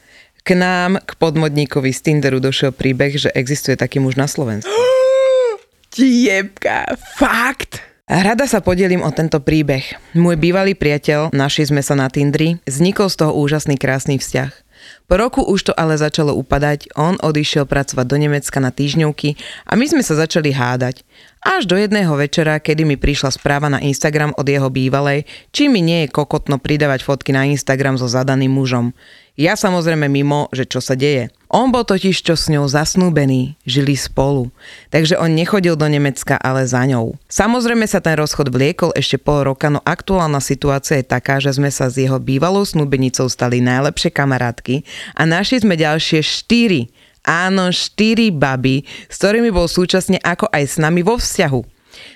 K 0.47 0.50
nám, 0.56 1.03
k 1.03 1.12
podmodníkovi 1.19 1.92
z 1.92 2.00
Tinderu 2.00 2.39
došiel 2.39 2.71
príbeh, 2.71 3.12
že 3.19 3.27
existuje 3.36 3.75
taký 3.75 4.00
muž 4.00 4.15
na 4.15 4.31
Slovensku. 4.31 4.71
Tiebka, 5.92 6.95
fakt? 7.19 7.83
Rada 8.07 8.47
sa 8.47 8.63
podelím 8.63 9.03
o 9.03 9.12
tento 9.12 9.44
príbeh. 9.44 10.00
Môj 10.15 10.39
bývalý 10.39 10.80
priateľ, 10.80 11.36
našli 11.36 11.68
sme 11.68 11.83
sa 11.83 11.99
na 11.99 12.07
Tindri, 12.07 12.56
vznikol 12.64 13.11
z 13.11 13.19
toho 13.19 13.35
úžasný 13.35 13.75
krásny 13.75 14.16
vzťah. 14.16 14.65
Po 15.06 15.15
roku 15.21 15.42
už 15.45 15.69
to 15.69 15.73
ale 15.77 15.97
začalo 15.97 16.33
upadať, 16.33 16.94
on 16.97 17.15
odišiel 17.21 17.69
pracovať 17.69 18.06
do 18.07 18.18
Nemecka 18.18 18.57
na 18.57 18.73
týždňovky 18.73 19.37
a 19.69 19.77
my 19.77 19.85
sme 19.85 20.01
sa 20.01 20.18
začali 20.18 20.49
hádať. 20.49 21.06
Až 21.45 21.69
do 21.69 21.77
jedného 21.77 22.09
večera, 22.18 22.57
kedy 22.57 22.89
mi 22.89 22.97
prišla 22.97 23.30
správa 23.30 23.69
na 23.69 23.77
Instagram 23.77 24.33
od 24.33 24.49
jeho 24.49 24.65
bývalej, 24.73 25.30
či 25.54 25.69
mi 25.69 25.85
nie 25.85 26.06
je 26.06 26.13
kokotno 26.13 26.57
pridávať 26.57 27.06
fotky 27.06 27.30
na 27.30 27.45
Instagram 27.45 28.01
so 28.01 28.09
zadaným 28.09 28.49
mužom. 28.49 28.97
Ja 29.37 29.54
samozrejme 29.54 30.09
mimo, 30.09 30.49
že 30.49 30.65
čo 30.65 30.81
sa 30.81 30.97
deje. 30.97 31.30
On 31.56 31.71
bol 31.71 31.88
totiž 31.88 32.19
čo 32.19 32.35
s 32.35 32.52
ňou 32.52 32.68
zasnúbený, 32.68 33.56
žili 33.64 33.95
spolu, 33.95 34.52
takže 34.92 35.16
on 35.16 35.31
nechodil 35.31 35.80
do 35.80 35.88
Nemecka, 35.88 36.35
ale 36.35 36.68
za 36.68 36.83
ňou. 36.83 37.16
Samozrejme 37.31 37.88
sa 37.88 38.04
ten 38.04 38.19
rozchod 38.19 38.52
vliekol 38.52 38.92
ešte 38.92 39.16
pol 39.16 39.47
roka, 39.47 39.71
no 39.71 39.80
aktuálna 39.88 40.44
situácia 40.44 41.00
je 41.00 41.07
taká, 41.07 41.40
že 41.40 41.56
sme 41.56 41.71
sa 41.71 41.88
s 41.88 41.95
jeho 41.95 42.19
bývalou 42.19 42.68
snúbenicou 42.68 43.31
stali 43.31 43.64
najlepšie 43.64 44.12
kamarátky 44.12 44.83
a 45.16 45.24
našli 45.24 45.64
sme 45.64 45.80
ďalšie 45.80 46.19
štyri, 46.19 46.92
áno, 47.24 47.71
štyri 47.71 48.35
baby, 48.35 48.83
s 49.07 49.16
ktorými 49.24 49.47
bol 49.47 49.71
súčasne 49.71 50.19
ako 50.28 50.52
aj 50.52 50.64
s 50.68 50.76
nami 50.76 51.07
vo 51.07 51.16
vzťahu. 51.16 51.64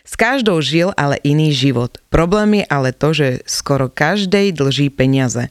S 0.04 0.20
každou 0.20 0.60
žil 0.60 0.92
ale 1.00 1.16
iný 1.24 1.56
život. 1.56 1.96
Problém 2.12 2.60
je 2.60 2.66
ale 2.68 2.92
to, 2.92 3.16
že 3.16 3.40
skoro 3.48 3.88
každej 3.88 4.52
dlží 4.52 4.92
peniaze. 4.92 5.48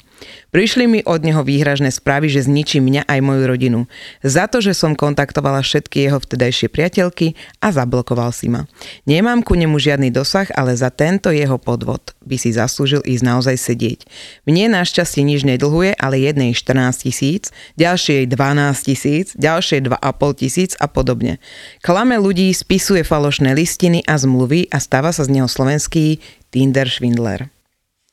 Prišli 0.48 0.88
mi 0.88 1.00
od 1.04 1.20
neho 1.22 1.44
výhražné 1.44 1.92
správy, 1.92 2.32
že 2.32 2.48
zničí 2.48 2.80
mňa 2.80 3.04
aj 3.04 3.20
moju 3.20 3.44
rodinu. 3.44 3.80
Za 4.25 4.48
to, 4.48 4.64
že 4.64 4.72
som 4.72 4.96
kontaktovala 4.96 5.60
všetky 5.60 6.08
jeho 6.08 6.18
vtedajšie 6.18 6.72
priateľky 6.72 7.37
a 7.60 7.68
zablokoval 7.68 8.32
si 8.32 8.48
ma. 8.48 8.64
Nemám 9.04 9.44
ku 9.44 9.52
nemu 9.52 9.76
žiadny 9.76 10.08
dosah, 10.08 10.48
ale 10.56 10.72
za 10.72 10.88
tento 10.88 11.28
jeho 11.28 11.60
podvod 11.60 12.16
by 12.25 12.37
si 12.40 12.56
zaslúžil 12.56 13.04
ísť 13.04 13.25
naozaj 13.25 13.56
sedieť. 13.60 14.00
Mne 14.48 14.80
našťastie 14.80 15.20
nič 15.20 15.44
nedlhuje, 15.44 15.96
ale 16.00 16.25
jednej 16.25 16.56
14 16.56 17.04
tisíc, 17.04 17.52
ďalšej 17.76 18.32
12 18.32 18.88
tisíc, 18.88 19.26
ďalšej 19.37 19.80
2,5 19.88 20.40
tisíc 20.40 20.72
a 20.80 20.88
podobne. 20.88 21.37
Klame 21.84 22.16
ľudí, 22.16 22.48
spisuje 22.56 23.04
falošné 23.04 23.52
listiny 23.52 24.00
a 24.08 24.16
zmluvy 24.16 24.72
a 24.72 24.80
stáva 24.80 25.12
sa 25.12 25.28
z 25.28 25.37
neho 25.37 25.48
slovenský 25.48 26.20
Tinder 26.48 26.88
Schwindler. 26.88 27.52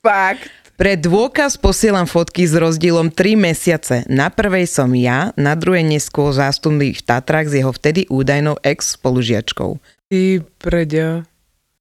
Fakt. 0.03 0.64
Pre 0.75 1.00
dôkaz 1.00 1.55
posielam 1.55 2.03
fotky 2.03 2.44
s 2.44 2.51
rozdielom 2.51 3.08
3 3.08 3.39
mesiace. 3.39 4.03
Na 4.12 4.27
prvej 4.27 4.67
som 4.67 4.91
ja, 4.91 5.32
na 5.39 5.55
druhej 5.55 5.88
neskôr 5.88 6.36
zástupný 6.36 6.91
v 6.91 7.00
Tatrách 7.00 7.48
s 7.48 7.55
jeho 7.55 7.72
vtedy 7.72 8.03
údajnou 8.12 8.60
ex-spolužiačkou. 8.60 9.79
Ty 10.12 10.22
preďa. 10.60 11.24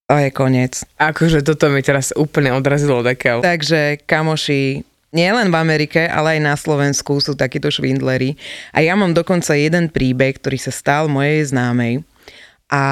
To 0.06 0.14
je 0.14 0.30
koniec. 0.30 0.86
Akože 1.02 1.42
toto 1.42 1.74
mi 1.74 1.82
teraz 1.82 2.14
úplne 2.14 2.54
odrazilo 2.54 3.02
dekel. 3.02 3.42
Takže 3.42 3.98
kamoši, 4.06 4.86
nie 5.10 5.30
len 5.34 5.50
v 5.50 5.58
Amerike, 5.58 6.06
ale 6.06 6.38
aj 6.38 6.40
na 6.46 6.54
Slovensku 6.54 7.18
sú 7.18 7.34
takíto 7.34 7.74
švindleri. 7.74 8.38
A 8.70 8.78
ja 8.78 8.94
mám 8.94 9.10
dokonca 9.10 9.58
jeden 9.58 9.90
príbeh, 9.90 10.38
ktorý 10.38 10.58
sa 10.62 10.70
stal 10.70 11.10
mojej 11.10 11.42
známej. 11.50 12.06
A 12.70 12.82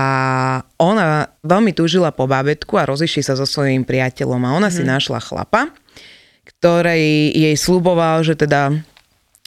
ona 0.83 1.31
veľmi 1.47 1.71
túžila 1.71 2.11
po 2.11 2.27
bábetku 2.27 2.75
a 2.75 2.91
rozišli 2.91 3.23
sa 3.23 3.39
so 3.39 3.47
svojím 3.47 3.87
priateľom. 3.87 4.43
A 4.43 4.55
ona 4.59 4.67
mm. 4.67 4.75
si 4.75 4.83
našla 4.83 5.23
chlapa, 5.23 5.71
ktorý 6.47 7.31
jej 7.35 7.57
sluboval, 7.59 8.27
že 8.27 8.35
teda 8.35 8.83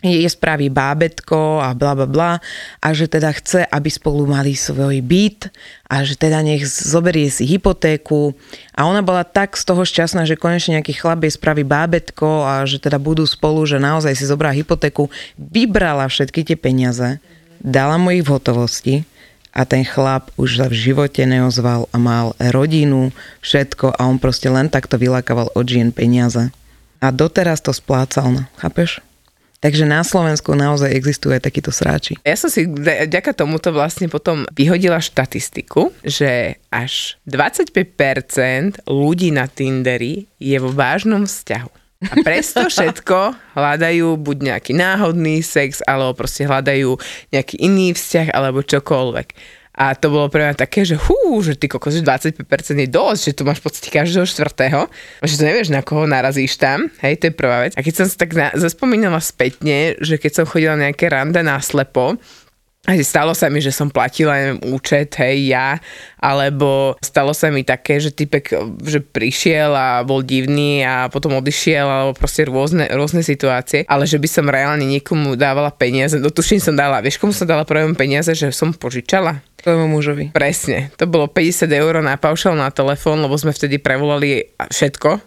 jej 0.06 0.28
spraví 0.30 0.70
bábetko 0.70 1.64
a 1.64 1.74
bla 1.74 1.98
bla 1.98 2.06
bla 2.06 2.32
a 2.78 2.88
že 2.94 3.10
teda 3.10 3.34
chce, 3.34 3.66
aby 3.66 3.90
spolu 3.90 4.30
mali 4.30 4.54
svoj 4.54 5.02
byt 5.02 5.50
a 5.90 6.06
že 6.06 6.14
teda 6.14 6.46
nech 6.46 6.62
zoberie 6.68 7.32
si 7.32 7.48
hypotéku 7.50 8.38
a 8.78 8.86
ona 8.86 9.02
bola 9.02 9.26
tak 9.26 9.58
z 9.58 9.66
toho 9.66 9.82
šťastná, 9.82 10.30
že 10.30 10.38
konečne 10.38 10.78
nejaký 10.78 10.94
chlap 10.94 11.26
jej 11.26 11.34
spraví 11.34 11.66
bábetko 11.66 12.46
a 12.46 12.68
že 12.70 12.78
teda 12.78 13.02
budú 13.02 13.26
spolu, 13.26 13.66
že 13.66 13.82
naozaj 13.82 14.14
si 14.14 14.30
zobrá 14.30 14.54
hypotéku, 14.54 15.10
vybrala 15.40 16.06
všetky 16.06 16.46
tie 16.46 16.58
peniaze, 16.60 17.18
dala 17.58 17.98
mu 17.98 18.14
ich 18.14 18.22
v 18.22 18.34
hotovosti 18.36 18.96
a 19.56 19.64
ten 19.64 19.88
chlap 19.88 20.30
už 20.36 20.60
sa 20.60 20.68
v 20.68 20.76
živote 20.76 21.24
neozval 21.24 21.88
a 21.90 21.98
mal 21.98 22.36
rodinu, 22.38 23.16
všetko 23.40 23.96
a 23.96 24.06
on 24.06 24.20
proste 24.20 24.52
len 24.52 24.68
takto 24.68 25.00
vylakával 25.00 25.50
od 25.56 25.66
žien 25.66 25.96
peniaze. 25.96 26.52
A 27.06 27.14
doteraz 27.14 27.62
to 27.62 27.70
splácal, 27.70 28.50
chápeš? 28.58 28.98
Takže 29.62 29.86
na 29.86 30.02
Slovensku 30.02 30.58
naozaj 30.58 30.90
existujú 30.90 31.38
aj 31.38 31.46
takíto 31.46 31.70
sráči. 31.70 32.18
Ja 32.26 32.34
som 32.34 32.50
si 32.50 32.66
vďaka 32.66 33.38
tomuto 33.38 33.70
vlastne 33.70 34.10
potom 34.10 34.50
vyhodila 34.50 34.98
štatistiku, 34.98 35.94
že 36.02 36.58
až 36.74 37.22
25% 37.30 38.90
ľudí 38.90 39.30
na 39.30 39.46
Tinderi 39.46 40.26
je 40.42 40.58
vo 40.58 40.74
vážnom 40.74 41.30
vzťahu. 41.30 41.70
A 42.10 42.14
presto 42.26 42.66
všetko 42.74 43.38
hľadajú 43.54 44.18
buď 44.18 44.38
nejaký 44.42 44.74
náhodný 44.74 45.46
sex, 45.46 45.86
alebo 45.86 46.26
proste 46.26 46.50
hľadajú 46.50 46.98
nejaký 47.30 47.62
iný 47.62 47.94
vzťah, 47.94 48.34
alebo 48.34 48.66
čokoľvek. 48.66 49.28
A 49.76 49.92
to 49.92 50.08
bolo 50.08 50.32
pre 50.32 50.48
mňa 50.48 50.56
také, 50.56 50.88
že 50.88 50.96
hú, 50.96 51.44
že 51.44 51.60
ty 51.60 51.68
kokos, 51.68 52.00
že 52.00 52.08
25% 52.08 52.48
je 52.80 52.88
dosť, 52.88 53.22
že 53.28 53.36
tu 53.36 53.44
máš 53.44 53.60
podstate 53.60 53.92
každého 53.92 54.24
štvrtého, 54.24 54.88
že 55.20 55.36
to 55.36 55.44
nevieš, 55.44 55.68
na 55.68 55.84
koho 55.84 56.08
narazíš 56.08 56.56
tam, 56.56 56.88
hej, 57.04 57.20
to 57.20 57.28
je 57.28 57.34
prvá 57.36 57.68
vec. 57.68 57.76
A 57.76 57.84
keď 57.84 57.94
som 58.00 58.06
sa 58.08 58.16
tak 58.16 58.32
na, 58.32 58.56
zaspomínala 58.56 59.20
spätne, 59.20 60.00
že 60.00 60.16
keď 60.16 60.32
som 60.32 60.46
chodila 60.48 60.80
nejaké 60.80 61.12
rande 61.12 61.44
na 61.44 61.60
slepo, 61.60 62.16
a 62.86 62.94
stalo 63.02 63.34
sa 63.34 63.50
mi, 63.50 63.66
že 63.66 63.74
som 63.74 63.90
platila 63.90 64.38
neviem, 64.38 64.62
účet, 64.70 65.10
hej, 65.18 65.50
ja, 65.50 65.82
alebo 66.22 66.94
stalo 67.02 67.34
sa 67.34 67.50
mi 67.50 67.66
také, 67.66 67.98
že 67.98 68.14
typek, 68.14 68.54
že 68.86 69.02
prišiel 69.02 69.74
a 69.74 70.06
bol 70.06 70.22
divný 70.22 70.86
a 70.86 71.10
potom 71.10 71.34
odišiel, 71.42 71.82
alebo 71.82 72.14
proste 72.14 72.46
rôzne, 72.46 72.86
rôzne 72.94 73.26
situácie, 73.26 73.90
ale 73.90 74.06
že 74.06 74.22
by 74.22 74.30
som 74.30 74.46
reálne 74.46 74.86
niekomu 74.86 75.34
dávala 75.34 75.74
peniaze, 75.74 76.22
no 76.22 76.30
tuším 76.30 76.62
som 76.62 76.78
dala, 76.78 77.02
vieš 77.02 77.18
komu 77.18 77.34
som 77.34 77.50
dala 77.50 77.66
prvom 77.66 77.98
peniaze, 77.98 78.30
že 78.38 78.54
som 78.54 78.70
požičala? 78.70 79.42
Tvojmu 79.66 79.90
mužovi. 79.90 80.30
Presne, 80.30 80.94
to 80.94 81.10
bolo 81.10 81.26
50 81.26 81.66
eur 81.74 81.98
na 82.06 82.22
paušal 82.22 82.54
na 82.54 82.70
telefón, 82.70 83.26
lebo 83.26 83.34
sme 83.34 83.50
vtedy 83.50 83.82
prevolali 83.82 84.54
všetko 84.62 85.18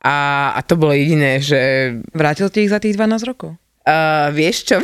a, 0.00 0.16
a 0.56 0.60
to 0.64 0.80
bolo 0.80 0.96
jediné, 0.96 1.44
že... 1.44 1.60
Vrátil 2.16 2.48
ti 2.48 2.64
ich 2.64 2.72
za 2.72 2.80
tých 2.80 2.96
12 2.96 3.20
rokov? 3.28 3.60
Uh, 3.80 4.28
vieš 4.36 4.68
čo, 4.68 4.76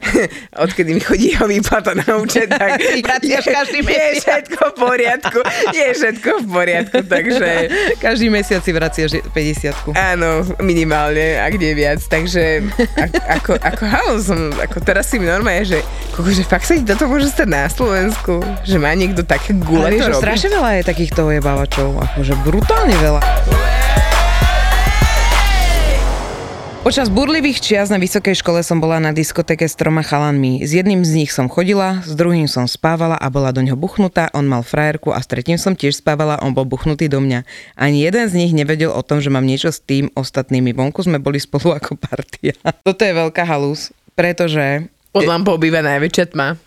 odkedy 0.64 0.96
mi 0.96 1.02
chodí 1.04 1.36
jeho 1.36 1.44
výplata 1.44 1.92
na 1.92 2.16
účet, 2.16 2.48
tak 2.48 2.80
je, 3.20 3.36
každý 3.36 3.84
je 3.84 4.08
všetko 4.16 4.64
v 4.64 4.74
poriadku, 4.80 5.38
je 5.76 5.86
všetko 5.92 6.30
v 6.40 6.46
poriadku, 6.48 6.98
takže... 7.04 7.68
Každý 8.00 8.32
mesiac 8.32 8.64
si 8.64 8.72
vraciaš 8.72 9.20
50 9.36 9.92
Áno, 9.92 10.40
minimálne, 10.56 11.36
ak 11.36 11.52
nie 11.60 11.76
viac, 11.76 12.00
takže 12.00 12.64
ako, 13.28 13.60
ako, 13.60 13.82
halo, 13.84 14.16
som, 14.24 14.48
ako 14.56 14.88
teraz 14.88 15.12
si 15.12 15.20
mi 15.20 15.28
normálne, 15.28 15.68
že, 15.68 15.84
koko, 16.16 16.32
že 16.32 16.40
fakt 16.40 16.64
sa 16.64 16.80
ti 16.80 16.82
toto 16.88 17.12
môže 17.12 17.28
stať 17.28 17.44
na 17.44 17.68
Slovensku, 17.68 18.40
že 18.64 18.80
má 18.80 18.96
niekto 18.96 19.20
také 19.20 19.52
gule, 19.52 19.84
Ale 19.84 20.00
vieš, 20.00 20.16
strašne 20.16 20.48
veľa 20.48 20.80
je 20.80 20.82
takýchto 20.88 21.28
ojebávačov, 21.28 21.92
akože 22.16 22.32
brutálne 22.40 22.96
veľa. 23.04 23.20
Počas 26.90 27.06
burlivých 27.06 27.62
čias 27.62 27.86
na 27.86 28.02
vysokej 28.02 28.42
škole 28.42 28.66
som 28.66 28.82
bola 28.82 28.98
na 28.98 29.14
diskotéke 29.14 29.62
s 29.62 29.78
troma 29.78 30.02
chalanmi. 30.02 30.58
S 30.58 30.74
jedným 30.74 31.06
z 31.06 31.22
nich 31.22 31.30
som 31.30 31.46
chodila, 31.46 32.02
s 32.02 32.18
druhým 32.18 32.50
som 32.50 32.66
spávala 32.66 33.14
a 33.14 33.30
bola 33.30 33.54
do 33.54 33.62
ňoho 33.62 33.78
buchnutá, 33.78 34.26
on 34.34 34.42
mal 34.50 34.66
frajerku 34.66 35.14
a 35.14 35.22
s 35.22 35.30
tretím 35.30 35.54
som 35.54 35.78
tiež 35.78 36.02
spávala, 36.02 36.42
on 36.42 36.50
bol 36.50 36.66
buchnutý 36.66 37.06
do 37.06 37.22
mňa. 37.22 37.46
Ani 37.78 38.02
jeden 38.02 38.26
z 38.26 38.34
nich 38.34 38.50
nevedel 38.50 38.90
o 38.90 39.06
tom, 39.06 39.22
že 39.22 39.30
mám 39.30 39.46
niečo 39.46 39.70
s 39.70 39.78
tým 39.78 40.10
ostatnými. 40.18 40.74
Vonku 40.74 41.06
sme 41.06 41.22
boli 41.22 41.38
spolu 41.38 41.78
ako 41.78 41.94
partia. 41.94 42.58
Toto 42.82 43.06
je 43.06 43.14
veľká 43.14 43.46
halus, 43.46 43.94
pretože... 44.18 44.90
Pod 45.14 45.30
lampou 45.30 45.62
býva 45.62 45.86
najväčšia 45.86 46.34
tma. 46.34 46.58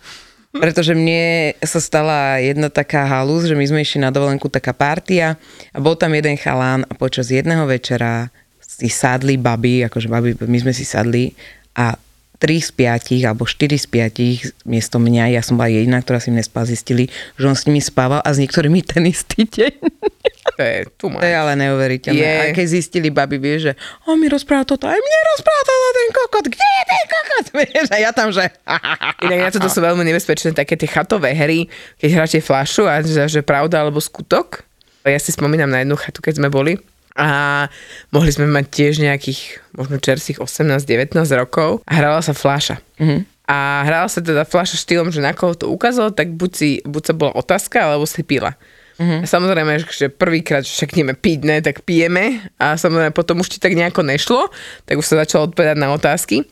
Pretože 0.56 0.96
mne 0.96 1.52
sa 1.60 1.84
stala 1.84 2.40
jedna 2.40 2.72
taká 2.72 3.04
halus, 3.04 3.44
že 3.44 3.52
my 3.52 3.68
sme 3.68 3.84
išli 3.84 4.00
na 4.00 4.08
dovolenku 4.08 4.48
taká 4.48 4.72
partia 4.72 5.36
a 5.68 5.78
bol 5.84 6.00
tam 6.00 6.16
jeden 6.16 6.40
chalán 6.40 6.88
a 6.88 6.96
počas 6.96 7.28
jedného 7.28 7.68
večera 7.68 8.32
si 8.74 8.90
sadli 8.90 9.38
baby, 9.38 9.86
akože 9.86 10.10
baby, 10.10 10.30
my 10.50 10.58
sme 10.58 10.72
si 10.74 10.82
sadli 10.82 11.30
a 11.78 11.94
3 12.42 12.60
z 12.60 12.70
5 12.76 13.30
alebo 13.30 13.46
4 13.46 13.72
z 13.78 13.86
5 13.88 14.66
miesto 14.66 14.98
mňa, 14.98 15.32
ja 15.32 15.40
som 15.40 15.54
bola 15.54 15.70
jediná, 15.70 16.02
ktorá 16.02 16.18
si 16.18 16.34
nespala, 16.34 16.66
zistili, 16.66 17.06
že 17.38 17.46
on 17.46 17.54
s 17.54 17.64
nimi 17.70 17.78
spával 17.78 18.20
a 18.20 18.28
s 18.34 18.42
niektorými 18.42 18.82
ten 18.82 19.06
istý 19.06 19.46
deň. 19.46 19.72
To 20.44 20.60
je, 20.60 20.76
tu 21.00 21.08
to 21.08 21.24
je 21.24 21.34
ale 21.34 21.56
neuveriteľné. 21.56 22.20
Je. 22.20 22.34
A 22.36 22.44
keď 22.52 22.66
zistili 22.68 23.08
baby, 23.08 23.40
vieš, 23.40 23.60
že 23.70 23.72
on 24.04 24.20
mi 24.20 24.28
rozpráva 24.28 24.66
toto, 24.66 24.84
aj 24.84 24.98
mne 24.98 25.18
rozpráva 25.32 25.62
toto 25.64 25.88
ten 25.94 26.08
kokot, 26.12 26.46
kde 26.52 26.68
je 26.68 26.84
ten 26.84 27.04
kokot? 27.08 27.44
Vieš, 27.64 27.86
a 27.94 27.96
ja 28.02 28.10
tam, 28.10 28.28
že... 28.34 28.44
Inak 29.24 29.40
na 29.40 29.50
toto 29.54 29.70
sú 29.72 29.80
veľmi 29.80 30.04
nebezpečné 30.04 30.52
také 30.52 30.76
tie 30.76 30.90
chatové 30.90 31.32
hry, 31.32 31.70
keď 31.96 32.10
hráte 32.12 32.38
flašu 32.44 32.84
a 32.84 33.00
že, 33.00 33.24
že 33.30 33.40
pravda 33.40 33.80
alebo 33.80 34.02
skutok. 34.02 34.66
Ja 35.06 35.16
si 35.16 35.32
spomínam 35.32 35.72
na 35.72 35.80
jednu 35.80 35.96
chatu, 35.96 36.20
keď 36.20 36.44
sme 36.44 36.48
boli 36.52 36.76
a 37.14 37.28
mohli 38.10 38.30
sme 38.34 38.50
mať 38.50 38.66
tiež 38.74 38.98
nejakých 38.98 39.62
možno 39.78 40.02
čerstvých 40.02 40.42
18-19 40.42 41.14
rokov 41.38 41.78
a 41.86 41.92
hrala 41.94 42.18
sa 42.18 42.34
fláša. 42.34 42.82
Mm-hmm. 42.98 43.20
A 43.46 43.86
hrala 43.86 44.08
sa 44.10 44.18
teda 44.18 44.42
fláša 44.42 44.80
štýlom, 44.80 45.14
že 45.14 45.22
na 45.22 45.30
koho 45.30 45.54
to 45.54 45.70
ukázalo, 45.70 46.10
tak 46.10 46.34
buď, 46.34 46.50
si, 46.50 46.70
buď 46.82 47.02
sa 47.06 47.14
bola 47.14 47.32
otázka, 47.38 47.76
alebo 47.76 48.08
si 48.08 48.26
pila. 48.26 48.58
Mm-hmm. 48.98 49.20
A 49.22 49.26
samozrejme, 49.26 49.72
že 49.90 50.06
prvýkrát, 50.10 50.62
že 50.66 50.74
však 50.74 50.94
ideme 50.94 51.14
piť, 51.14 51.40
ne, 51.46 51.58
tak 51.62 51.82
pijeme 51.86 52.40
a 52.58 52.78
samozrejme 52.78 53.10
potom 53.14 53.42
už 53.42 53.50
ti 53.50 53.58
tak 53.58 53.74
nejako 53.74 54.06
nešlo, 54.06 54.50
tak 54.86 54.98
už 54.98 55.06
sa 55.06 55.22
začalo 55.22 55.50
odpovedať 55.50 55.78
na 55.78 55.94
otázky. 55.94 56.46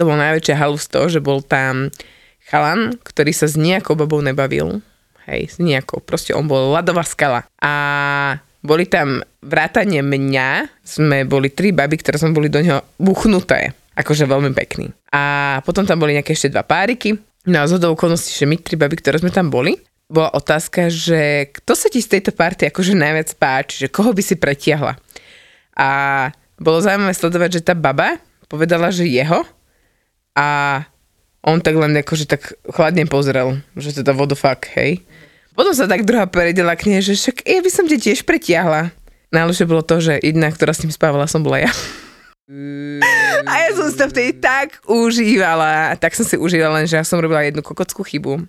To 0.00 0.08
bol 0.08 0.18
najväčšia 0.18 0.56
halus 0.58 0.90
to, 0.90 1.06
že 1.08 1.22
bol 1.22 1.40
tam 1.44 1.92
chalan, 2.48 2.96
ktorý 3.00 3.32
sa 3.32 3.46
s 3.48 3.54
nejakou 3.56 3.96
babou 3.96 4.20
nebavil. 4.20 4.82
Hej, 5.24 5.56
s 5.56 5.58
nejakou. 5.62 6.04
Proste 6.04 6.36
on 6.36 6.44
bol 6.44 6.74
ľadová 6.74 7.00
skala. 7.00 7.48
A 7.56 7.72
boli 8.64 8.88
tam 8.88 9.20
vrátanie 9.44 10.00
mňa, 10.00 10.80
sme 10.80 11.28
boli 11.28 11.52
tri 11.52 11.70
baby, 11.70 12.00
ktoré 12.00 12.16
sme 12.16 12.32
boli 12.32 12.48
do 12.48 12.64
neho 12.64 12.80
buchnuté. 12.96 13.76
Akože 13.94 14.26
veľmi 14.26 14.50
pekný. 14.56 14.90
A 15.12 15.60
potom 15.62 15.86
tam 15.86 16.00
boli 16.02 16.16
nejaké 16.16 16.34
ešte 16.34 16.50
dva 16.50 16.66
páriky. 16.66 17.14
No 17.44 17.62
a 17.62 17.68
zhodou 17.68 17.92
okolností, 17.92 18.32
že 18.32 18.48
my 18.48 18.56
tri 18.58 18.74
baby, 18.74 18.98
ktoré 18.98 19.20
sme 19.20 19.30
tam 19.30 19.52
boli, 19.52 19.76
bola 20.08 20.32
otázka, 20.32 20.88
že 20.88 21.52
kto 21.60 21.72
sa 21.76 21.92
ti 21.92 22.00
z 22.00 22.18
tejto 22.18 22.32
party 22.32 22.72
akože 22.72 22.96
najviac 22.96 23.30
páči, 23.36 23.84
že 23.84 23.92
koho 23.92 24.16
by 24.16 24.22
si 24.24 24.34
pretiahla. 24.40 24.96
A 25.76 25.88
bolo 26.56 26.80
zaujímavé 26.80 27.12
sledovať, 27.12 27.60
že 27.60 27.66
tá 27.66 27.74
baba 27.76 28.16
povedala, 28.48 28.88
že 28.88 29.08
jeho 29.08 29.44
a 30.36 30.80
on 31.44 31.60
tak 31.60 31.76
len 31.76 31.92
akože 32.00 32.24
tak 32.24 32.56
chladne 32.72 33.04
pozrel, 33.04 33.60
že 33.76 34.00
teda 34.00 34.16
what 34.16 34.32
the 34.32 34.38
hej. 34.72 35.04
Potom 35.54 35.70
sa 35.70 35.86
tak 35.86 36.02
druhá 36.02 36.26
predela 36.26 36.74
k 36.74 36.90
nej, 36.90 37.00
že 37.00 37.14
však 37.14 37.46
ja 37.46 37.62
by 37.62 37.70
som 37.70 37.86
ti 37.86 37.94
tiež 37.94 38.26
pretiahla. 38.26 38.90
Najlepšie 39.30 39.70
bolo 39.70 39.86
to, 39.86 40.02
že 40.02 40.18
jedna, 40.18 40.50
ktorá 40.50 40.74
s 40.74 40.82
ním 40.82 40.90
spávala, 40.90 41.30
som 41.30 41.46
bola 41.46 41.62
ja. 41.62 41.72
A 43.46 43.52
ja 43.62 43.70
som 43.72 43.88
to 43.88 44.10
vtedy 44.10 44.36
tak 44.36 44.82
užívala. 44.84 45.94
Tak 45.96 46.12
som 46.18 46.26
si 46.26 46.34
užívala, 46.34 46.82
len 46.82 46.90
že 46.90 46.98
ja 46.98 47.06
som 47.06 47.22
robila 47.22 47.46
jednu 47.46 47.62
kokockú 47.62 48.02
chybu. 48.02 48.42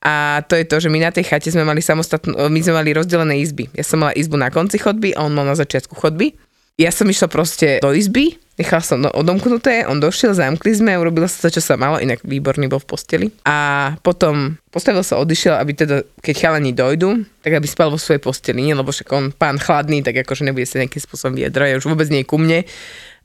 A 0.00 0.40
to 0.48 0.56
je 0.56 0.64
to, 0.64 0.80
že 0.80 0.88
my 0.88 0.96
na 0.96 1.12
tej 1.12 1.28
chate 1.28 1.52
sme 1.52 1.60
mali 1.60 1.84
samostatnú, 1.84 2.32
my 2.32 2.60
sme 2.64 2.72
mali 2.72 2.96
rozdelené 2.96 3.36
izby. 3.44 3.68
Ja 3.76 3.84
som 3.84 4.00
mala 4.00 4.16
izbu 4.16 4.40
na 4.40 4.48
konci 4.48 4.80
chodby 4.80 5.12
a 5.12 5.28
on 5.28 5.36
mal 5.36 5.44
na 5.44 5.52
začiatku 5.52 5.92
chodby. 5.92 6.32
Ja 6.80 6.88
som 6.88 7.04
išla 7.12 7.28
proste 7.28 7.76
do 7.84 7.92
izby, 7.92 8.40
Nechal 8.60 8.84
som 8.84 9.00
odomknuté, 9.00 9.88
on 9.88 10.04
došiel, 10.04 10.36
zamkli 10.36 10.76
sme, 10.76 10.92
urobilo 11.00 11.24
sa 11.24 11.48
to, 11.48 11.56
čo 11.56 11.64
sa 11.64 11.80
malo, 11.80 11.96
inak 11.96 12.20
výborný 12.20 12.68
bol 12.68 12.76
v 12.76 12.92
posteli. 12.92 13.26
A 13.48 13.96
potom 14.04 14.60
postavil 14.68 15.00
sa, 15.00 15.16
odišiel, 15.16 15.56
aby 15.56 15.72
teda, 15.72 16.04
keď 16.20 16.34
chalani 16.36 16.76
dojdu, 16.76 17.24
tak 17.40 17.56
aby 17.56 17.64
spal 17.64 17.88
vo 17.88 17.96
svojej 17.96 18.20
posteli, 18.20 18.60
nie, 18.60 18.76
lebo 18.76 18.92
však 18.92 19.08
on 19.16 19.32
pán 19.32 19.56
chladný, 19.56 20.04
tak 20.04 20.20
akože 20.28 20.44
nebude 20.44 20.68
sa 20.68 20.76
nejakým 20.76 21.00
spôsobom 21.00 21.40
vyjadrať, 21.40 21.80
už 21.80 21.88
vôbec 21.88 22.12
nie 22.12 22.20
ku 22.20 22.36
mne. 22.36 22.68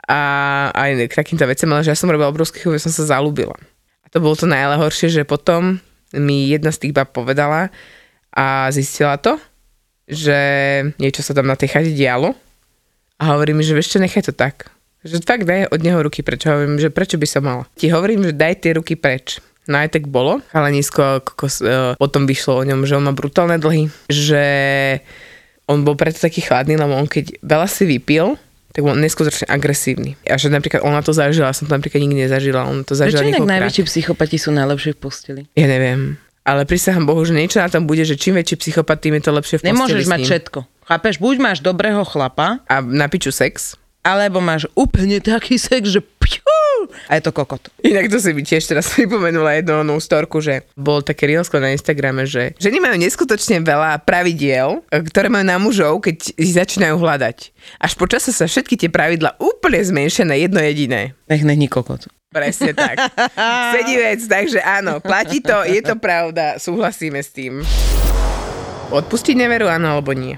A 0.08 0.20
aj 0.72 1.12
k 1.12 1.20
takýmto 1.20 1.44
vecem, 1.44 1.68
ale 1.68 1.84
že 1.84 1.92
ja 1.92 2.00
som 2.00 2.08
robila 2.08 2.32
obrovský 2.32 2.64
chybu, 2.64 2.80
som 2.80 2.96
sa 2.96 3.04
zalúbila. 3.04 3.60
A 4.04 4.08
to 4.08 4.24
bolo 4.24 4.40
to 4.40 4.48
najhoršie, 4.48 5.12
že 5.12 5.28
potom 5.28 5.84
mi 6.16 6.48
jedna 6.48 6.72
z 6.72 6.88
tých 6.88 6.96
bab 6.96 7.12
povedala 7.12 7.76
a 8.32 8.72
zistila 8.72 9.20
to, 9.20 9.36
že 10.08 10.40
niečo 10.96 11.20
sa 11.28 11.36
tam 11.36 11.52
na 11.52 11.60
tej 11.60 11.76
chate 11.76 11.92
dialo 11.92 12.40
a 13.20 13.24
hovorí 13.36 13.56
mi, 13.56 13.64
že 13.64 13.76
vieš 13.76 13.96
čo, 13.96 14.04
nechaj 14.04 14.30
to 14.30 14.36
tak 14.36 14.76
že 15.06 15.22
fakt 15.22 15.46
daj 15.46 15.70
od 15.70 15.86
neho 15.86 16.02
ruky 16.02 16.26
preč. 16.26 16.50
Hovorím, 16.50 16.82
že 16.82 16.90
prečo 16.90 17.22
by 17.22 17.28
som 17.30 17.46
mala. 17.46 17.64
Ti 17.78 17.94
hovorím, 17.94 18.26
že 18.26 18.34
daj 18.34 18.66
tie 18.66 18.74
ruky 18.74 18.98
preč. 18.98 19.38
No 19.70 19.78
aj 19.78 19.94
tak 19.94 20.10
bolo. 20.10 20.42
Chalanisko 20.50 21.22
kokos, 21.22 21.62
uh, 21.62 21.94
potom 21.98 22.26
vyšlo 22.26 22.62
o 22.62 22.64
ňom, 22.66 22.90
že 22.90 22.98
on 22.98 23.06
má 23.06 23.14
brutálne 23.14 23.62
dlhy, 23.62 23.90
že 24.10 24.44
on 25.70 25.86
bol 25.86 25.98
preto 25.98 26.22
taký 26.22 26.42
chladný, 26.42 26.78
lebo 26.78 26.94
on 26.98 27.10
keď 27.10 27.42
veľa 27.42 27.66
si 27.70 27.86
vypil, 27.86 28.38
tak 28.74 28.82
bol 28.86 28.94
neskutočne 28.98 29.50
agresívny. 29.50 30.18
A 30.30 30.38
že 30.38 30.54
napríklad 30.54 30.86
ona 30.86 31.02
to 31.02 31.14
zažila, 31.16 31.54
som 31.54 31.66
to 31.66 31.74
napríklad 31.74 32.02
nikdy 32.02 32.30
nezažila, 32.30 32.66
on 32.66 32.86
to 32.86 32.94
zažila 32.94 33.26
Prečo 33.26 33.42
inak 33.42 33.48
najväčší 33.48 33.82
psychopati 33.90 34.38
sú 34.38 34.54
najlepšie 34.54 34.94
v 34.94 35.00
posteli? 35.00 35.42
Ja 35.58 35.66
neviem. 35.66 36.22
Ale 36.46 36.70
prisahám 36.70 37.10
Bohu, 37.10 37.26
že 37.26 37.34
niečo 37.34 37.58
na 37.58 37.66
tom 37.66 37.90
bude, 37.90 38.06
že 38.06 38.14
čím 38.14 38.38
väčší 38.38 38.62
psychopat, 38.62 39.02
tým 39.02 39.18
je 39.18 39.24
to 39.26 39.32
lepšie 39.34 39.56
v 39.58 39.62
posteli 39.66 39.74
Nemôžeš 39.74 40.06
mať 40.06 40.20
všetko. 40.30 40.60
Chápeš? 40.86 41.18
Buď 41.18 41.36
máš 41.42 41.60
dobrého 41.66 42.06
chlapa, 42.06 42.62
A 42.70 42.78
na 42.78 43.10
piču 43.10 43.34
sex. 43.34 43.74
alebo 44.06 44.38
máš 44.38 44.70
úplne 44.78 45.18
taký 45.18 45.58
sex, 45.58 45.90
že 45.90 45.98
pjú, 45.98 46.46
a 47.10 47.18
je 47.18 47.26
to 47.26 47.34
kokot. 47.34 47.74
Inak 47.82 48.14
to 48.14 48.22
si 48.22 48.30
mi 48.38 48.46
tiež 48.46 48.70
teraz 48.70 48.90
pripomenula 48.94 49.58
jednu 49.58 49.82
onú 49.82 49.98
storku, 49.98 50.38
že 50.46 50.62
bol 50.78 51.02
také 51.02 51.26
reelsko 51.26 51.58
na 51.58 51.74
Instagrame, 51.74 52.30
že 52.30 52.54
ženy 52.62 52.78
majú 52.78 53.02
neskutočne 53.02 53.66
veľa 53.66 53.98
pravidiel, 54.06 54.86
e, 54.94 55.02
ktoré 55.10 55.34
majú 55.34 55.46
na 55.50 55.58
mužov, 55.58 56.06
keď 56.06 56.38
ich 56.38 56.54
začínajú 56.54 57.02
hľadať. 57.02 57.50
Až 57.82 57.92
po 57.98 58.06
čase 58.06 58.30
sa 58.30 58.46
všetky 58.46 58.78
tie 58.78 58.90
pravidla 58.94 59.42
úplne 59.42 59.82
zmenšia 59.82 60.22
na 60.30 60.38
jedno 60.38 60.62
jediné. 60.62 61.18
Nech 61.26 61.42
není 61.42 61.66
kokot. 61.66 62.06
Presne 62.30 62.78
tak. 62.78 63.02
Sedí 63.74 63.98
vec, 63.98 64.22
takže 64.22 64.62
áno, 64.62 65.02
platí 65.02 65.42
to, 65.42 65.66
je 65.66 65.82
to 65.82 65.98
pravda, 65.98 66.62
súhlasíme 66.62 67.18
s 67.18 67.34
tým. 67.34 67.66
Odpustiť 68.94 69.34
neveru, 69.34 69.66
áno 69.66 69.98
alebo 69.98 70.14
nie? 70.14 70.38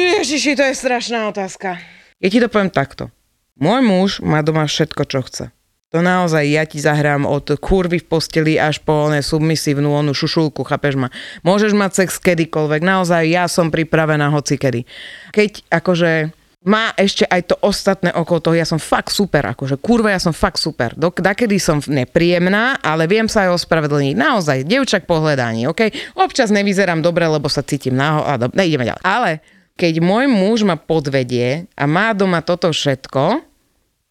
Ježiši, 0.00 0.56
to 0.56 0.64
je 0.64 0.74
strašná 0.74 1.28
otázka. 1.28 1.76
Ja 2.22 2.28
ti 2.30 2.40
to 2.40 2.48
poviem 2.48 2.72
takto. 2.72 3.12
Môj 3.60 3.80
muž 3.84 4.10
má 4.24 4.40
doma 4.40 4.64
všetko, 4.64 5.02
čo 5.04 5.20
chce. 5.26 5.44
To 5.92 6.00
naozaj 6.00 6.48
ja 6.48 6.64
ti 6.64 6.80
zahrám 6.80 7.28
od 7.28 7.52
kurvy 7.60 8.00
v 8.00 8.08
posteli 8.08 8.56
až 8.56 8.80
po 8.80 9.12
one 9.12 9.20
submisívnu 9.20 9.92
onú 9.92 10.16
šušulku, 10.16 10.64
chápeš 10.64 10.96
ma. 10.96 11.12
Môžeš 11.44 11.76
mať 11.76 12.04
sex 12.04 12.16
kedykoľvek, 12.16 12.80
naozaj 12.80 13.28
ja 13.28 13.44
som 13.44 13.68
pripravená 13.68 14.32
hoci 14.32 14.56
kedy. 14.56 14.88
Keď 15.36 15.68
akože 15.68 16.32
má 16.64 16.96
ešte 16.96 17.28
aj 17.28 17.42
to 17.44 17.56
ostatné 17.60 18.08
okolo 18.14 18.38
toho, 18.40 18.54
ja 18.56 18.64
som 18.64 18.80
fakt 18.80 19.12
super, 19.12 19.44
akože 19.52 19.76
kurva, 19.84 20.14
ja 20.14 20.20
som 20.22 20.32
fakt 20.32 20.62
super. 20.62 20.96
Dok, 20.96 21.20
dakedy 21.20 21.60
som 21.60 21.82
nepríjemná, 21.84 22.80
ale 22.80 23.04
viem 23.04 23.28
sa 23.28 23.50
aj 23.50 23.60
ospravedlniť. 23.60 24.14
Naozaj, 24.16 24.58
devčak 24.64 25.04
po 25.04 25.20
hľadaní, 25.20 25.68
ok? 25.68 25.92
Občas 26.16 26.54
nevyzerám 26.54 27.04
dobre, 27.04 27.28
lebo 27.28 27.50
sa 27.52 27.60
cítim 27.60 27.98
do, 27.98 28.46
nejdeme 28.56 28.88
ďalej. 28.88 29.02
Ale 29.04 29.30
keď 29.76 30.04
môj 30.04 30.28
muž 30.28 30.62
ma 30.62 30.76
podvedie 30.76 31.66
a 31.74 31.84
má 31.88 32.12
doma 32.12 32.44
toto 32.44 32.68
všetko, 32.70 33.42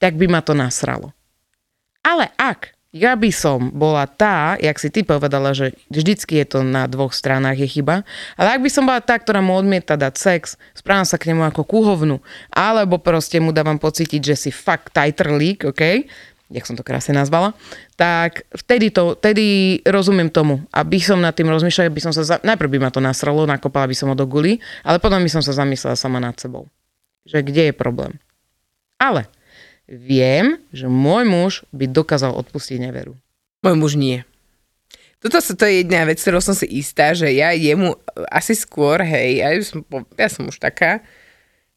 tak 0.02 0.18
by 0.18 0.26
ma 0.26 0.42
to 0.42 0.58
nasralo. 0.58 1.14
Ale 2.02 2.34
ak 2.38 2.74
ja 2.92 3.16
by 3.16 3.32
som 3.32 3.72
bola 3.72 4.04
tá, 4.04 4.60
jak 4.60 4.76
si 4.76 4.92
ty 4.92 5.08
povedala, 5.08 5.56
že 5.56 5.72
vždycky 5.88 6.44
je 6.44 6.46
to 6.46 6.60
na 6.60 6.92
dvoch 6.92 7.16
stranách 7.16 7.64
je 7.64 7.80
chyba, 7.80 8.04
ale 8.36 8.60
ak 8.60 8.62
by 8.68 8.70
som 8.70 8.84
bola 8.84 9.00
tá, 9.00 9.16
ktorá 9.16 9.40
mu 9.40 9.56
odmieta 9.56 9.96
dať 9.96 10.14
sex, 10.20 10.60
správam 10.76 11.08
sa 11.08 11.16
k 11.16 11.32
nemu 11.32 11.48
ako 11.48 11.64
kuhovnu, 11.64 12.20
alebo 12.52 13.00
proste 13.00 13.40
mu 13.40 13.56
dávam 13.56 13.80
pocítiť, 13.80 14.20
že 14.20 14.36
si 14.36 14.52
fakt 14.52 14.92
tajtrlík, 14.92 15.72
ok? 15.72 16.04
Jak 16.52 16.68
som 16.68 16.76
to 16.76 16.84
krásne 16.84 17.16
nazvala, 17.16 17.56
tak 17.96 18.44
vtedy, 18.52 18.92
to, 18.92 19.16
vtedy 19.16 19.80
rozumiem 19.88 20.28
tomu. 20.28 20.62
Aby 20.76 21.00
som 21.00 21.24
nad 21.24 21.32
tým 21.32 21.48
rozmýšľala, 21.48 21.90
by 21.90 22.04
som 22.04 22.14
sa, 22.14 22.28
za... 22.28 22.36
najprv 22.44 22.78
by 22.78 22.80
ma 22.84 22.90
to 22.92 23.00
nasralo, 23.00 23.48
nakopala 23.48 23.88
by 23.88 23.96
som 23.96 24.12
ho 24.12 24.16
do 24.16 24.28
guli, 24.28 24.60
ale 24.84 25.00
potom 25.00 25.24
by 25.24 25.32
som 25.32 25.40
sa 25.40 25.56
zamyslela 25.56 25.96
sama 25.96 26.20
nad 26.20 26.36
sebou. 26.36 26.68
Že 27.24 27.48
kde 27.48 27.64
je 27.72 27.74
problém. 27.74 28.20
Ale 29.00 29.26
viem, 29.88 30.60
že 30.76 30.92
môj 30.92 31.24
muž 31.26 31.54
by 31.72 31.88
dokázal 31.90 32.36
odpustiť 32.36 32.78
neveru. 32.84 33.16
Môj 33.64 33.76
muž 33.80 33.94
nie. 33.96 34.28
Toto 35.22 35.38
sa 35.38 35.54
to 35.54 35.70
je 35.70 35.86
jedna 35.86 36.10
vec, 36.10 36.18
ktorou 36.18 36.42
som 36.42 36.58
si 36.58 36.66
istá, 36.66 37.14
že 37.14 37.30
ja 37.30 37.54
jemu 37.54 37.94
asi 38.34 38.58
skôr, 38.58 39.06
hej, 39.06 39.46
ja 39.46 39.50
som, 39.62 39.86
ja 40.18 40.28
som 40.34 40.50
už 40.50 40.58
taká, 40.58 41.06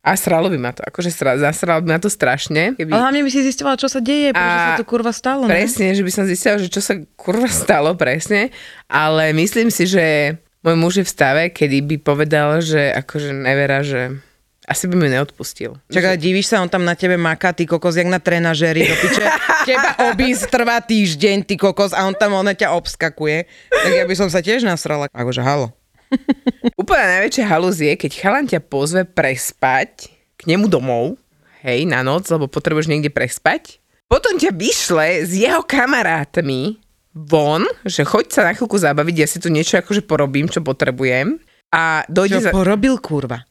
a 0.05 0.21
sralo 0.21 0.53
by 0.53 0.59
ma 0.61 0.77
to, 0.77 0.85
akože 0.85 1.09
sra, 1.09 1.41
zasralo 1.41 1.81
by 1.81 1.97
ma 1.97 1.99
to 1.99 2.13
strašne. 2.13 2.77
Keby... 2.77 2.93
Ale 2.93 3.09
hlavne 3.09 3.25
by 3.25 3.31
si 3.33 3.41
zistila, 3.41 3.73
čo 3.81 3.89
sa 3.89 4.05
deje, 4.05 4.37
prečo 4.37 4.45
A 4.45 4.77
sa 4.77 4.81
to 4.81 4.85
kurva 4.85 5.17
stalo. 5.17 5.49
ne? 5.49 5.57
Presne, 5.57 5.97
že 5.97 6.05
by 6.05 6.13
som 6.13 6.25
zistila, 6.29 6.61
že 6.61 6.69
čo 6.69 6.85
sa 6.85 7.01
kurva 7.17 7.49
stalo 7.49 7.97
presne, 7.97 8.53
ale 8.85 9.33
myslím 9.33 9.73
si, 9.73 9.89
že 9.89 10.37
môj 10.61 10.77
muž 10.77 10.93
je 11.01 11.05
v 11.09 11.11
stave, 11.11 11.43
kedy 11.49 11.81
by 11.89 11.97
povedal, 12.05 12.61
že 12.61 12.93
akože 12.93 13.33
nevera, 13.33 13.81
že 13.81 14.21
asi 14.65 14.89
by 14.89 14.97
mi 14.97 15.13
neodpustil. 15.13 15.77
Čakaj, 15.93 16.17
divíš 16.17 16.53
sa, 16.53 16.65
on 16.65 16.73
tam 16.73 16.89
na 16.89 16.97
tebe 16.97 17.21
maká, 17.21 17.53
ty 17.53 17.69
kokos, 17.69 18.01
jak 18.01 18.09
na 18.09 18.17
trenažéri, 18.17 18.85
do 18.89 18.97
piče. 18.97 19.25
Teba 19.69 20.13
obísť 20.13 20.49
trvá 20.49 20.81
týždeň, 20.81 21.45
ty 21.45 21.61
kokos, 21.61 21.93
a 21.93 22.05
on 22.09 22.17
tam, 22.17 22.33
ona 22.33 22.57
ťa 22.57 22.73
obskakuje. 22.73 23.45
Tak 23.69 23.93
ja 23.93 24.05
by 24.09 24.15
som 24.17 24.29
sa 24.33 24.41
tiež 24.41 24.65
nasrala. 24.65 25.13
Akože 25.13 25.45
halo. 25.45 25.73
Úplne 26.81 27.05
najväčšia 27.19 27.45
halúz 27.47 27.79
je, 27.83 27.93
keď 27.95 28.13
chalan 28.19 28.47
ťa 28.49 28.61
pozve 28.65 29.03
prespať 29.05 30.11
k 30.35 30.43
nemu 30.51 30.67
domov, 30.67 31.17
hej, 31.65 31.87
na 31.89 32.05
noc, 32.05 32.29
lebo 32.29 32.51
potrebuješ 32.51 32.91
niekde 32.91 33.11
prespať. 33.13 33.79
Potom 34.11 34.37
ťa 34.37 34.53
vyšle 34.53 35.25
s 35.25 35.33
jeho 35.33 35.65
kamarátmi 35.65 36.79
von, 37.15 37.65
že 37.87 38.05
choď 38.05 38.25
sa 38.31 38.43
na 38.47 38.53
chvíľku 38.53 38.77
zabaviť, 38.77 39.17
ja 39.17 39.27
si 39.31 39.39
tu 39.39 39.49
niečo 39.49 39.79
akože 39.79 40.03
porobím, 40.05 40.51
čo 40.51 40.61
potrebujem. 40.61 41.39
A 41.75 42.07
dojde 42.07 42.39
Čo 42.39 42.45
za... 42.47 42.53
porobil, 42.55 42.95
kurva? 43.03 43.43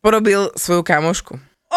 porobil 0.00 0.48
svoju 0.56 0.82
kamošku. 0.82 1.34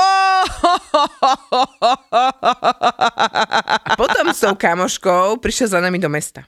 A 3.83 3.93
potom 3.93 4.33
s 4.33 4.41
tou 4.41 4.55
kamoškou 4.57 5.37
prišiel 5.37 5.69
za 5.69 5.79
nami 5.83 5.99
do 6.01 6.09
mesta. 6.09 6.47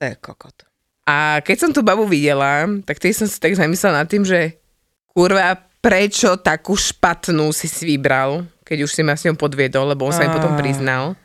To 0.00 0.10
je 0.10 0.14
kokot. 0.18 0.69
A 1.08 1.40
keď 1.42 1.56
som 1.56 1.70
tú 1.74 1.80
babu 1.80 2.06
videla, 2.06 2.68
tak 2.86 3.00
tej 3.00 3.16
som 3.16 3.26
si 3.26 3.40
tak 3.40 3.56
zamyslela 3.56 4.04
nad 4.04 4.08
tým, 4.08 4.22
že 4.22 4.60
kurva, 5.10 5.58
prečo 5.80 6.36
takú 6.38 6.76
špatnú 6.76 7.50
si 7.56 7.66
si 7.66 7.88
vybral, 7.88 8.44
keď 8.62 8.84
už 8.86 8.92
si 8.92 9.02
ma 9.02 9.16
s 9.16 9.24
ňou 9.26 9.34
podviedol, 9.34 9.90
lebo 9.90 10.06
on 10.06 10.14
sa 10.14 10.28
mi 10.28 10.30
potom 10.30 10.54
priznal. 10.54 11.16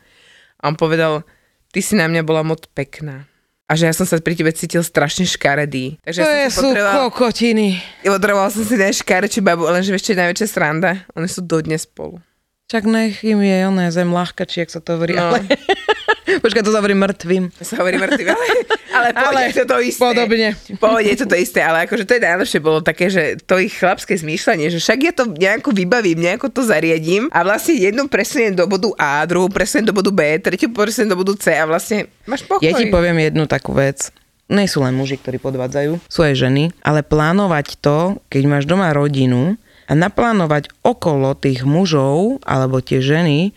A 0.58 0.72
on 0.72 0.74
povedal, 0.74 1.22
ty 1.70 1.84
si 1.84 1.94
na 1.94 2.08
mňa 2.08 2.24
bola 2.24 2.40
moc 2.42 2.64
pekná. 2.72 3.28
A 3.66 3.74
že 3.74 3.90
ja 3.90 3.94
som 3.94 4.06
sa 4.06 4.22
pri 4.22 4.38
tebe 4.38 4.54
cítil 4.54 4.80
strašne 4.86 5.26
škaredý. 5.26 5.98
Takže 6.06 6.20
To 6.22 6.30
ja 6.30 6.50
som 6.50 6.70
sú 6.70 6.78
kokotiny. 6.78 7.82
potreboval 8.06 8.46
som 8.54 8.62
si 8.62 8.78
nájsť 8.78 9.02
škarečí 9.02 9.42
babu, 9.42 9.66
lenže 9.66 9.90
je 9.90 10.14
najväčšia 10.14 10.46
sranda? 10.46 11.02
Oni 11.18 11.26
sú 11.26 11.42
dodnes 11.42 11.82
spolu. 11.82 12.22
Čak 12.66 12.82
nech 12.82 13.22
im 13.22 13.38
je 13.46 13.62
oné 13.70 13.94
zem 13.94 14.10
ľahka, 14.10 14.42
či 14.42 14.66
jak 14.66 14.74
sa 14.74 14.82
to 14.82 14.98
hovorí. 14.98 15.14
No. 15.14 15.30
Ale... 15.30 15.46
Počkaj, 16.42 16.66
to 16.66 16.74
sa 16.74 16.82
hovorí 16.82 16.98
mŕtvým. 16.98 17.54
To 17.54 17.62
sa 17.62 17.78
hovorí 17.78 17.94
mŕtvy, 17.94 18.26
ale, 18.26 18.46
ale 18.90 19.08
Ale 19.14 19.40
to 19.54 19.62
to 19.62 19.78
isté. 19.78 20.02
podobne. 20.02 20.50
Pôjde 20.82 21.22
to 21.22 21.26
to 21.30 21.38
isté, 21.38 21.62
ale 21.62 21.86
akože 21.86 22.02
to 22.02 22.18
je 22.18 22.26
najlepšie 22.26 22.58
bolo 22.58 22.82
také, 22.82 23.06
že 23.06 23.38
to 23.46 23.62
ich 23.62 23.70
chlapské 23.70 24.18
zmýšľanie, 24.18 24.74
že 24.74 24.82
však 24.82 24.98
ja 24.98 25.12
to 25.14 25.30
nejako 25.30 25.70
vybavím, 25.70 26.18
nejako 26.26 26.50
to 26.50 26.66
zariadím 26.66 27.30
a 27.30 27.46
vlastne 27.46 27.78
jednu 27.78 28.10
presuniem 28.10 28.58
do 28.58 28.66
bodu 28.66 28.90
A, 28.98 29.22
druhú 29.30 29.46
presuniem 29.46 29.86
do 29.86 29.94
bodu 29.94 30.10
B, 30.10 30.34
tretiu 30.42 30.74
presuniem 30.74 31.14
do 31.14 31.18
bodu 31.22 31.38
C 31.38 31.54
a 31.54 31.70
vlastne 31.70 32.10
máš 32.26 32.42
pokoj. 32.42 32.66
Ja 32.66 32.74
ti 32.74 32.90
poviem 32.90 33.22
jednu 33.22 33.46
takú 33.46 33.78
vec. 33.78 34.10
Nie 34.50 34.66
sú 34.66 34.82
len 34.82 34.94
muži, 34.98 35.22
ktorí 35.22 35.38
podvádzajú, 35.38 36.02
sú 36.10 36.20
aj 36.26 36.34
ženy, 36.34 36.74
ale 36.82 37.06
plánovať 37.06 37.78
to, 37.78 38.18
keď 38.26 38.42
máš 38.50 38.64
doma 38.66 38.90
rodinu 38.90 39.54
a 39.86 39.92
naplánovať 39.94 40.70
okolo 40.82 41.38
tých 41.38 41.62
mužov 41.62 42.42
alebo 42.42 42.82
tie 42.82 42.98
ženy 42.98 43.54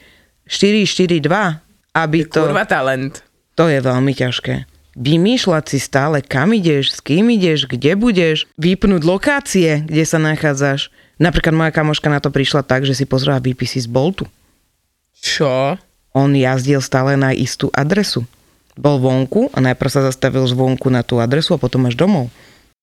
4-4-2, 0.50 1.26
aby 1.94 2.18
to... 2.26 2.46
Kurva 2.46 2.66
talent. 2.66 3.22
To 3.58 3.68
je 3.68 3.82
veľmi 3.82 4.14
ťažké. 4.16 4.66
Vymýšľať 5.00 5.64
si 5.70 5.80
stále, 5.80 6.20
kam 6.26 6.52
ideš, 6.56 6.98
s 6.98 7.00
kým 7.00 7.30
ideš, 7.30 7.70
kde 7.70 7.94
budeš, 7.94 8.50
vypnúť 8.58 9.02
lokácie, 9.06 9.86
kde 9.86 10.04
sa 10.04 10.18
nachádzaš. 10.18 10.92
Napríklad 11.22 11.54
moja 11.54 11.72
kamoška 11.76 12.08
na 12.10 12.24
to 12.24 12.32
prišla 12.32 12.66
tak, 12.66 12.88
že 12.88 12.96
si 12.96 13.06
pozrela 13.06 13.44
výpisy 13.44 13.84
z 13.84 13.88
Boltu. 13.88 14.26
Čo? 15.20 15.76
On 16.16 16.32
jazdil 16.34 16.82
stále 16.82 17.20
na 17.20 17.36
istú 17.36 17.70
adresu. 17.76 18.26
Bol 18.80 18.98
vonku 18.98 19.52
a 19.52 19.60
najprv 19.60 19.92
sa 19.92 20.02
zastavil 20.08 20.48
zvonku 20.48 20.88
na 20.88 21.04
tú 21.04 21.20
adresu 21.20 21.54
a 21.54 21.62
potom 21.62 21.86
až 21.86 22.00
domov. 22.00 22.32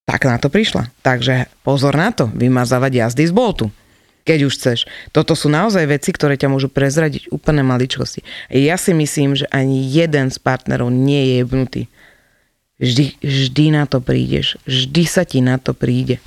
Tak 0.07 0.23
na 0.23 0.39
to 0.39 0.47
prišla. 0.47 0.87
Takže 1.03 1.51
pozor 1.67 1.99
na 1.99 2.15
to, 2.15 2.31
vymazávať 2.31 3.03
jazdy 3.03 3.27
z 3.27 3.35
Boltu. 3.35 3.67
keď 4.27 4.51
už 4.51 4.59
chceš. 4.59 4.79
Toto 5.15 5.39
sú 5.39 5.47
naozaj 5.47 5.87
veci, 5.87 6.11
ktoré 6.11 6.35
ťa 6.35 6.51
môžu 6.51 6.67
prezradiť 6.67 7.31
úplne 7.31 7.63
maličkosti. 7.63 8.27
Ja 8.51 8.75
si 8.75 8.91
myslím, 8.91 9.39
že 9.39 9.47
ani 9.55 9.87
jeden 9.87 10.35
z 10.35 10.39
partnerov 10.43 10.91
nie 10.91 11.23
je 11.23 11.33
jebnutý. 11.47 11.83
Vždy, 12.83 13.23
vždy 13.23 13.65
na 13.71 13.87
to 13.87 14.03
prídeš. 14.03 14.59
Vždy 14.67 15.03
sa 15.07 15.23
ti 15.23 15.39
na 15.39 15.63
to 15.63 15.79
príde. 15.79 16.19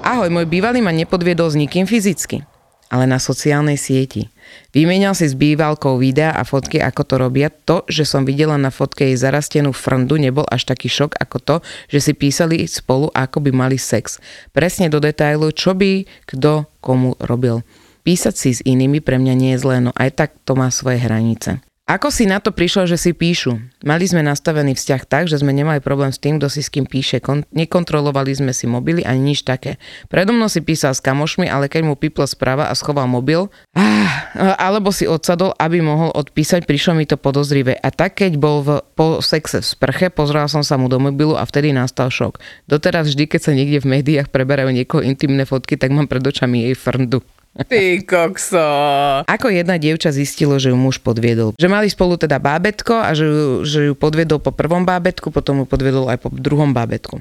Ahoj, 0.00 0.32
môj 0.32 0.48
bývalý 0.48 0.80
ma 0.80 0.90
nepodviedol 0.90 1.52
s 1.52 1.60
nikým 1.60 1.84
fyzicky, 1.84 2.42
ale 2.88 3.04
na 3.04 3.20
sociálnej 3.20 3.76
sieti. 3.76 4.31
Vymienial 4.72 5.12
si 5.12 5.28
s 5.28 5.36
bývalkou 5.36 6.00
videa 6.00 6.32
a 6.32 6.42
fotky, 6.46 6.80
ako 6.80 7.02
to 7.04 7.14
robia. 7.20 7.48
To, 7.68 7.84
že 7.88 8.08
som 8.08 8.24
videla 8.24 8.56
na 8.56 8.72
fotke 8.72 9.04
jej 9.08 9.18
zarastenú 9.20 9.76
frndu, 9.76 10.16
nebol 10.16 10.48
až 10.48 10.64
taký 10.68 10.88
šok 10.88 11.18
ako 11.20 11.36
to, 11.40 11.56
že 11.92 11.98
si 12.00 12.12
písali 12.16 12.64
spolu, 12.64 13.12
ako 13.12 13.44
by 13.44 13.50
mali 13.52 13.76
sex. 13.76 14.20
Presne 14.56 14.88
do 14.88 15.00
detailu, 15.00 15.52
čo 15.52 15.76
by 15.76 16.08
kto 16.24 16.68
komu 16.80 17.16
robil. 17.20 17.60
Písať 18.02 18.34
si 18.34 18.50
s 18.56 18.60
inými 18.66 18.98
pre 18.98 19.20
mňa 19.20 19.34
nie 19.38 19.50
je 19.54 19.62
zlé, 19.62 19.76
no 19.78 19.94
aj 19.94 20.10
tak 20.18 20.30
to 20.42 20.58
má 20.58 20.72
svoje 20.74 20.98
hranice. 20.98 21.62
Ako 21.92 22.08
si 22.08 22.24
na 22.24 22.40
to 22.40 22.56
prišlo, 22.56 22.88
že 22.88 22.96
si 22.96 23.12
píšu? 23.12 23.60
Mali 23.84 24.08
sme 24.08 24.24
nastavený 24.24 24.72
vzťah 24.72 25.02
tak, 25.04 25.28
že 25.28 25.36
sme 25.36 25.52
nemali 25.52 25.84
problém 25.84 26.08
s 26.08 26.16
tým, 26.16 26.40
kto 26.40 26.48
si 26.48 26.64
s 26.64 26.72
kým 26.72 26.88
píše. 26.88 27.20
Kon- 27.20 27.44
nekontrolovali 27.52 28.32
sme 28.32 28.56
si 28.56 28.64
mobily 28.64 29.04
ani 29.04 29.36
nič 29.36 29.44
také. 29.44 29.76
Predo 30.08 30.32
mnou 30.32 30.48
si 30.48 30.64
písal 30.64 30.96
s 30.96 31.04
kamošmi, 31.04 31.52
ale 31.52 31.68
keď 31.68 31.84
mu 31.84 31.92
pipla 31.92 32.24
správa 32.24 32.72
a 32.72 32.78
schoval 32.80 33.04
mobil, 33.12 33.52
ah, 33.76 34.08
alebo 34.56 34.88
si 34.88 35.04
odsadol, 35.04 35.52
aby 35.60 35.84
mohol 35.84 36.08
odpísať, 36.16 36.64
prišlo 36.64 36.96
mi 36.96 37.04
to 37.04 37.20
podozrivé. 37.20 37.76
A 37.76 37.92
tak, 37.92 38.24
keď 38.24 38.40
bol 38.40 38.64
v, 38.64 38.80
po 38.96 39.20
sexe 39.20 39.60
v 39.60 39.68
sprche, 39.68 40.08
pozrel 40.08 40.48
som 40.48 40.64
sa 40.64 40.80
mu 40.80 40.88
do 40.88 40.96
mobilu 40.96 41.36
a 41.36 41.44
vtedy 41.44 41.76
nastal 41.76 42.08
šok. 42.08 42.40
Doteraz 42.72 43.12
vždy, 43.12 43.28
keď 43.28 43.40
sa 43.44 43.52
niekde 43.52 43.84
v 43.84 44.00
médiách 44.00 44.32
preberajú 44.32 44.72
niekoho 44.72 45.04
intimné 45.04 45.44
fotky, 45.44 45.76
tak 45.76 45.92
mám 45.92 46.08
pred 46.08 46.24
očami 46.24 46.72
jej 46.72 46.72
frndu. 46.72 47.20
Ty 47.52 48.00
kokso. 48.08 48.64
Ako 49.28 49.52
jedna 49.52 49.76
dievča 49.76 50.08
zistilo, 50.08 50.56
že 50.56 50.72
ju 50.72 50.76
muž 50.76 50.96
podviedol. 51.04 51.52
Že 51.60 51.68
mali 51.68 51.92
spolu 51.92 52.16
teda 52.16 52.40
bábetko 52.40 52.96
a 52.96 53.12
že 53.12 53.28
ju, 53.28 53.44
že 53.68 53.78
ju 53.90 53.94
podviedol 53.94 54.40
po 54.40 54.56
prvom 54.56 54.88
bábetku, 54.88 55.28
potom 55.28 55.60
ju 55.62 55.66
podviedol 55.68 56.08
aj 56.08 56.18
po 56.24 56.32
druhom 56.32 56.72
bábetku. 56.72 57.20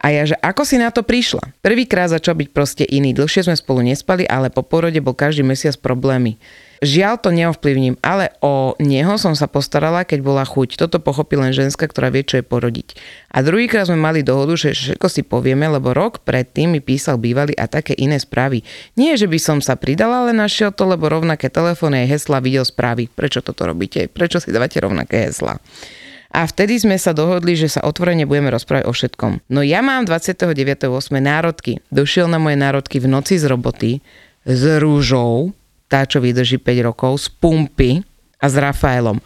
A 0.00 0.12
ja, 0.12 0.24
že 0.24 0.36
ako 0.40 0.68
si 0.68 0.76
na 0.80 0.88
to 0.92 1.04
prišla? 1.04 1.52
Prvýkrát 1.64 2.12
začal 2.12 2.36
byť 2.36 2.48
proste 2.52 2.84
iný. 2.84 3.16
Dlhšie 3.16 3.48
sme 3.48 3.56
spolu 3.56 3.84
nespali, 3.84 4.24
ale 4.28 4.48
po 4.52 4.64
porode 4.64 5.00
bol 5.00 5.16
každý 5.16 5.44
mesiac 5.44 5.76
problémy. 5.80 6.36
Žiaľ 6.84 7.14
to 7.24 7.32
neovplyvním, 7.32 7.96
ale 8.04 8.36
o 8.44 8.76
neho 8.76 9.16
som 9.16 9.32
sa 9.32 9.48
postarala, 9.48 10.04
keď 10.04 10.20
bola 10.20 10.44
chuť. 10.44 10.76
Toto 10.76 11.00
pochopí 11.00 11.32
len 11.40 11.56
ženská, 11.56 11.88
ktorá 11.88 12.12
vie, 12.12 12.28
čo 12.28 12.38
je 12.38 12.44
porodiť. 12.44 13.00
A 13.32 13.40
druhýkrát 13.40 13.88
sme 13.88 13.96
mali 13.96 14.20
dohodu, 14.20 14.52
že 14.52 14.76
všetko 14.76 15.08
si 15.08 15.24
povieme, 15.24 15.64
lebo 15.64 15.96
rok 15.96 16.20
predtým 16.28 16.76
mi 16.76 16.84
písal 16.84 17.16
bývalý 17.16 17.56
a 17.56 17.64
také 17.64 17.96
iné 17.96 18.20
správy. 18.20 18.60
Nie, 19.00 19.16
že 19.16 19.24
by 19.24 19.38
som 19.40 19.58
sa 19.64 19.80
pridala, 19.80 20.28
ale 20.28 20.36
našiel 20.36 20.76
to, 20.76 20.84
lebo 20.84 21.08
rovnaké 21.08 21.48
telefóny 21.48 22.04
aj 22.04 22.20
hesla 22.20 22.44
videl 22.44 22.68
správy. 22.68 23.08
Prečo 23.08 23.40
toto 23.40 23.64
robíte? 23.64 24.04
Prečo 24.12 24.36
si 24.36 24.52
dávate 24.52 24.76
rovnaké 24.76 25.32
hesla? 25.32 25.56
A 26.34 26.44
vtedy 26.44 26.76
sme 26.76 27.00
sa 27.00 27.16
dohodli, 27.16 27.56
že 27.56 27.72
sa 27.72 27.80
otvorene 27.86 28.28
budeme 28.28 28.52
rozprávať 28.52 28.84
o 28.84 28.92
všetkom. 28.92 29.48
No 29.48 29.64
ja 29.64 29.80
mám 29.80 30.04
29.8. 30.04 30.84
národky. 31.16 31.80
Došiel 31.88 32.28
na 32.28 32.36
moje 32.36 32.60
národky 32.60 33.00
v 33.00 33.08
noci 33.08 33.40
z 33.40 33.48
roboty 33.48 34.02
s 34.44 34.62
rúžou, 34.76 35.56
tá, 35.94 36.02
čo 36.02 36.18
vydrží 36.18 36.58
5 36.58 36.90
rokov, 36.90 37.22
z 37.22 37.26
pumpy 37.38 38.02
a 38.42 38.50
s 38.50 38.58
Rafaelom. 38.58 39.22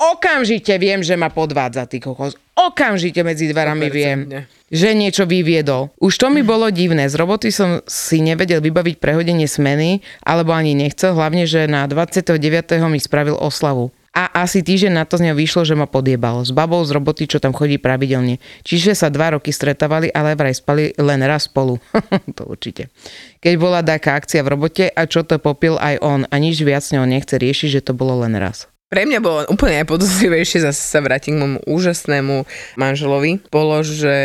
Okamžite 0.00 0.72
viem, 0.80 1.04
že 1.04 1.20
ma 1.20 1.28
podvádza, 1.28 1.84
ty 1.84 2.00
kokos. 2.00 2.32
Okamžite 2.56 3.20
medzi 3.20 3.50
dverami 3.50 3.92
viem, 3.92 4.46
že 4.72 4.96
niečo 4.96 5.28
vyviedol. 5.28 5.92
Už 6.00 6.16
to 6.16 6.32
mi 6.32 6.40
bolo 6.40 6.70
divné. 6.72 7.10
Z 7.10 7.18
roboty 7.18 7.52
som 7.52 7.84
si 7.84 8.24
nevedel 8.24 8.64
vybaviť 8.64 8.96
prehodenie 8.96 9.44
smeny, 9.44 10.00
alebo 10.24 10.56
ani 10.56 10.72
nechcel, 10.72 11.12
hlavne, 11.12 11.44
že 11.44 11.68
na 11.68 11.84
29. 11.84 12.40
mi 12.88 13.02
spravil 13.02 13.36
oslavu. 13.36 13.92
A 14.18 14.42
asi 14.42 14.66
týždeň 14.66 14.98
na 14.98 15.06
to 15.06 15.14
z 15.14 15.30
neho 15.30 15.38
vyšlo, 15.38 15.62
že 15.62 15.78
ma 15.78 15.86
podiebal. 15.86 16.42
S 16.42 16.50
babou 16.50 16.82
z 16.82 16.90
roboty, 16.90 17.30
čo 17.30 17.38
tam 17.38 17.54
chodí 17.54 17.78
pravidelne. 17.78 18.42
Čiže 18.66 18.98
sa 18.98 19.14
dva 19.14 19.38
roky 19.38 19.54
stretávali, 19.54 20.10
ale 20.10 20.34
vraj 20.34 20.58
spali 20.58 20.90
len 20.98 21.22
raz 21.22 21.46
spolu. 21.46 21.78
to 22.36 22.42
určite. 22.50 22.90
Keď 23.38 23.54
bola 23.54 23.78
taká 23.78 24.18
akcia 24.18 24.42
v 24.42 24.58
robote 24.58 24.90
a 24.90 25.06
čo 25.06 25.22
to 25.22 25.38
popil 25.38 25.78
aj 25.78 26.02
on 26.02 26.26
a 26.26 26.34
nič 26.42 26.58
viac 26.66 26.82
s 26.82 26.98
ňou 26.98 27.06
nechce 27.06 27.38
riešiť, 27.38 27.78
že 27.78 27.84
to 27.86 27.94
bolo 27.94 28.26
len 28.26 28.34
raz. 28.34 28.66
Pre 28.90 29.06
mňa 29.06 29.22
bolo 29.22 29.46
úplne 29.54 29.86
aj 29.86 29.86
podozrivejšie, 29.86 30.66
zase 30.66 30.82
sa 30.82 30.98
vrátim 30.98 31.38
k 31.38 31.40
môjmu 31.44 31.60
úžasnému 31.70 32.42
manželovi, 32.74 33.38
bolo, 33.54 33.86
že 33.86 34.16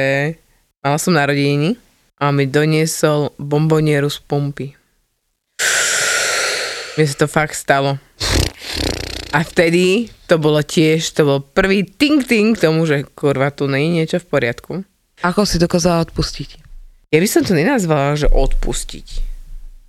mala 0.81 0.97
som 0.97 1.13
narodeniny 1.13 1.77
a 2.17 2.33
mi 2.33 2.49
doniesol 2.49 3.35
bombonieru 3.37 4.09
z 4.09 4.17
pumpy. 4.25 4.73
Mne 6.97 7.05
sa 7.05 7.15
to 7.21 7.27
fakt 7.29 7.53
stalo. 7.53 8.01
A 9.33 9.41
vtedy 9.41 10.13
to 10.29 10.37
bolo 10.37 10.61
tiež, 10.61 11.09
to 11.17 11.25
bol 11.25 11.39
prvý 11.41 11.81
ting-ting 11.81 12.53
k 12.53 12.69
tomu, 12.69 12.85
že 12.85 13.01
kurva, 13.17 13.49
tu 13.49 13.65
nie 13.65 13.89
je 13.89 13.95
niečo 13.97 14.17
v 14.21 14.29
poriadku. 14.29 14.73
Ako 15.25 15.49
si 15.49 15.57
dokázala 15.57 16.05
odpustiť? 16.05 16.61
Ja 17.09 17.17
by 17.17 17.27
som 17.29 17.41
to 17.41 17.57
nenazvala, 17.57 18.13
že 18.13 18.29
odpustiť. 18.29 19.33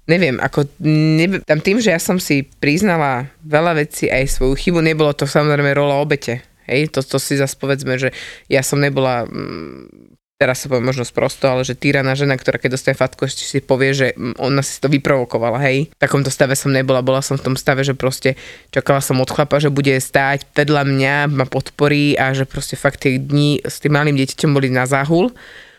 Neviem, 0.09 0.37
ako, 0.41 0.69
nebe, 0.85 1.41
tam 1.45 1.61
tým, 1.61 1.81
že 1.81 1.93
ja 1.93 2.01
som 2.01 2.21
si 2.21 2.45
priznala 2.61 3.33
veľa 3.41 3.85
vecí 3.85 4.09
aj 4.09 4.33
svoju 4.33 4.53
chybu, 4.57 4.81
nebolo 4.85 5.13
to 5.17 5.25
samozrejme 5.25 5.73
rola 5.77 6.01
obete. 6.01 6.45
Hej, 6.65 6.97
to, 6.97 7.01
to 7.05 7.21
si 7.21 7.37
zase 7.37 7.57
povedzme, 7.61 8.01
že 8.01 8.13
ja 8.49 8.65
som 8.65 8.81
nebola 8.81 9.29
mm, 9.29 10.14
teraz 10.35 10.67
sa 10.67 10.67
poviem 10.67 10.91
možno 10.91 11.07
sprosto, 11.07 11.47
ale 11.47 11.63
že 11.63 11.79
týraná 11.79 12.19
žena, 12.19 12.35
ktorá 12.35 12.59
keď 12.59 12.75
dostane 12.75 12.99
fatku, 12.99 13.23
ešte 13.23 13.47
si 13.47 13.59
povie, 13.63 13.95
že 13.95 14.07
ona 14.43 14.67
si 14.67 14.83
to 14.83 14.91
vyprovokovala, 14.91 15.63
hej. 15.63 15.95
V 15.95 16.01
takomto 16.03 16.29
stave 16.29 16.59
som 16.59 16.75
nebola, 16.75 17.07
bola 17.07 17.23
som 17.23 17.39
v 17.39 17.47
tom 17.47 17.55
stave, 17.55 17.87
že 17.87 17.95
proste 17.95 18.35
čakala 18.75 18.99
som 18.99 19.23
od 19.23 19.31
chlapa, 19.31 19.63
že 19.63 19.71
bude 19.71 19.95
stáť 19.95 20.51
vedľa 20.51 20.83
mňa, 20.91 21.15
ma 21.31 21.47
podporí 21.47 22.19
a 22.19 22.35
že 22.35 22.51
proste 22.51 22.75
fakt 22.75 23.07
tie 23.07 23.23
dni 23.23 23.63
s 23.63 23.79
tým 23.79 23.95
malým 23.95 24.19
dieťaťom 24.19 24.51
boli 24.51 24.75
na 24.75 24.91
záhul. 24.91 25.31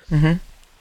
Mm-hmm. 0.08 0.36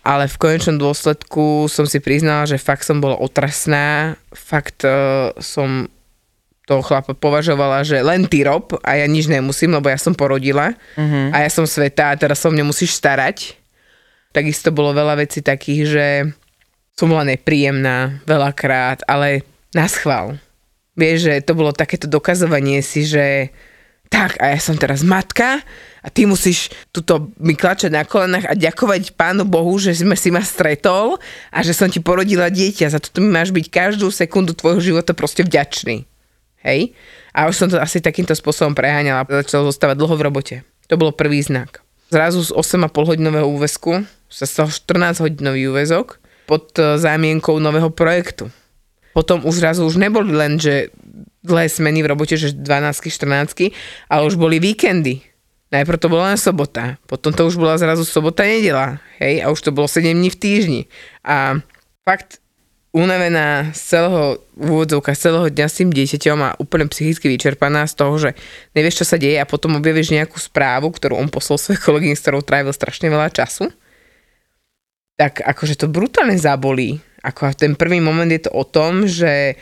Ale 0.04 0.28
v 0.28 0.36
konečnom 0.36 0.76
dôsledku 0.78 1.66
som 1.66 1.88
si 1.88 1.98
priznala, 1.98 2.44
že 2.44 2.60
fakt 2.60 2.84
som 2.84 3.00
bola 3.00 3.16
otrasná, 3.18 4.20
fakt 4.30 4.84
uh, 4.86 5.32
som 5.40 5.90
toho 6.64 6.80
chlapa 6.80 7.12
považovala, 7.12 7.84
že 7.84 8.00
len 8.00 8.24
ty 8.24 8.44
rob 8.44 8.72
a 8.80 8.96
ja 8.96 9.04
nič 9.04 9.28
nemusím, 9.28 9.76
lebo 9.76 9.92
ja 9.92 10.00
som 10.00 10.16
porodila 10.16 10.72
mm-hmm. 10.96 11.36
a 11.36 11.44
ja 11.44 11.50
som 11.52 11.68
sveta 11.68 12.12
a 12.12 12.16
teraz 12.16 12.40
som 12.40 12.52
mňa 12.56 12.64
musíš 12.64 12.96
starať 12.96 13.63
Takisto 14.34 14.74
bolo 14.74 14.90
veľa 14.90 15.22
vecí 15.22 15.46
takých, 15.46 15.82
že 15.86 16.06
som 16.98 17.06
bola 17.06 17.22
nepríjemná 17.22 18.26
veľakrát, 18.26 19.06
ale 19.06 19.46
na 19.70 19.86
schvál. 19.86 20.42
Vieš, 20.98 21.30
že 21.30 21.34
to 21.46 21.54
bolo 21.54 21.70
takéto 21.70 22.10
dokazovanie 22.10 22.82
si, 22.82 23.06
že 23.06 23.54
tak 24.10 24.38
a 24.38 24.54
ja 24.54 24.58
som 24.62 24.78
teraz 24.78 25.02
matka 25.02 25.58
a 26.02 26.06
ty 26.06 26.22
musíš 26.22 26.70
tuto 26.94 27.34
mi 27.38 27.58
klačať 27.58 27.90
na 27.90 28.06
kolenách 28.06 28.46
a 28.46 28.54
ďakovať 28.54 29.18
Pánu 29.18 29.42
Bohu, 29.42 29.74
že 29.78 29.90
sme 29.90 30.14
si 30.14 30.30
ma 30.30 30.42
stretol 30.42 31.18
a 31.50 31.58
že 31.66 31.74
som 31.74 31.90
ti 31.90 31.98
porodila 31.98 32.46
dieťa. 32.46 32.94
Za 32.94 33.02
toto 33.02 33.18
mi 33.18 33.30
máš 33.30 33.50
byť 33.50 33.66
každú 33.70 34.10
sekundu 34.14 34.54
tvojho 34.54 34.78
života 34.94 35.14
proste 35.18 35.42
vďačný. 35.42 36.06
Hej? 36.62 36.94
A 37.34 37.50
už 37.50 37.54
som 37.54 37.68
to 37.70 37.78
asi 37.82 37.98
takýmto 37.98 38.34
spôsobom 38.38 38.74
preháňala. 38.74 39.26
Začala 39.26 39.66
zostávať 39.66 39.98
dlho 39.98 40.14
v 40.14 40.24
robote. 40.24 40.56
To 40.86 40.94
bolo 40.94 41.10
prvý 41.10 41.42
znak. 41.42 41.83
Zrazu 42.12 42.44
z 42.44 42.50
8,5 42.52 42.90
hodinového 42.90 43.48
úvesku 43.48 44.04
sa 44.28 44.44
stal 44.44 44.68
14 44.68 45.24
hodinový 45.24 45.70
úvezok 45.70 46.20
pod 46.44 46.76
e, 46.76 47.00
zámienkou 47.00 47.56
nového 47.62 47.88
projektu. 47.88 48.52
Potom 49.14 49.46
už 49.46 49.62
zrazu 49.62 49.86
už 49.86 49.96
neboli 49.96 50.34
len, 50.34 50.58
že 50.58 50.90
dlhé 51.46 51.70
smeny 51.70 52.02
v 52.02 52.10
robote, 52.10 52.34
že 52.34 52.52
12 52.52 53.08
14 53.08 53.72
ale 54.10 54.22
už 54.26 54.34
boli 54.34 54.58
víkendy. 54.58 55.22
Najprv 55.72 55.98
to 55.98 56.12
bola 56.12 56.34
len 56.34 56.38
sobota, 56.38 57.00
potom 57.10 57.34
to 57.34 57.50
už 57.50 57.58
bola 57.58 57.74
zrazu 57.74 58.06
sobota, 58.06 58.46
nedela, 58.46 59.02
hej, 59.18 59.42
a 59.42 59.50
už 59.50 59.58
to 59.58 59.70
bolo 59.74 59.90
7 59.90 60.06
dní 60.06 60.30
v 60.30 60.38
týždni. 60.38 60.80
A 61.26 61.58
fakt 62.06 62.43
unavená 62.94 63.74
z 63.74 63.80
celého 63.98 64.38
úvodzovka, 64.54 65.18
z 65.18 65.28
celého 65.28 65.50
dňa 65.50 65.66
s 65.66 65.78
tým 65.82 65.90
dieťaťom 65.90 66.38
a 66.40 66.54
úplne 66.62 66.86
psychicky 66.86 67.26
vyčerpaná 67.26 67.90
z 67.90 67.94
toho, 67.98 68.14
že 68.16 68.30
nevieš, 68.78 69.02
čo 69.02 69.06
sa 69.10 69.18
deje 69.18 69.42
a 69.42 69.50
potom 69.50 69.74
objavíš 69.74 70.14
nejakú 70.14 70.38
správu, 70.38 70.94
ktorú 70.94 71.18
on 71.18 71.26
poslal 71.26 71.58
svojej 71.58 71.82
kolegyni, 71.82 72.14
s 72.14 72.22
ktorou 72.22 72.46
trávil 72.46 72.70
strašne 72.70 73.10
veľa 73.10 73.34
času 73.34 73.74
tak 75.14 75.42
akože 75.42 75.78
to 75.78 75.86
brutálne 75.86 76.34
zabolí. 76.34 76.98
Ako 77.24 77.56
ten 77.56 77.78
prvý 77.78 78.04
moment 78.04 78.28
je 78.28 78.42
to 78.44 78.52
o 78.52 78.64
tom, 78.66 79.08
že 79.08 79.56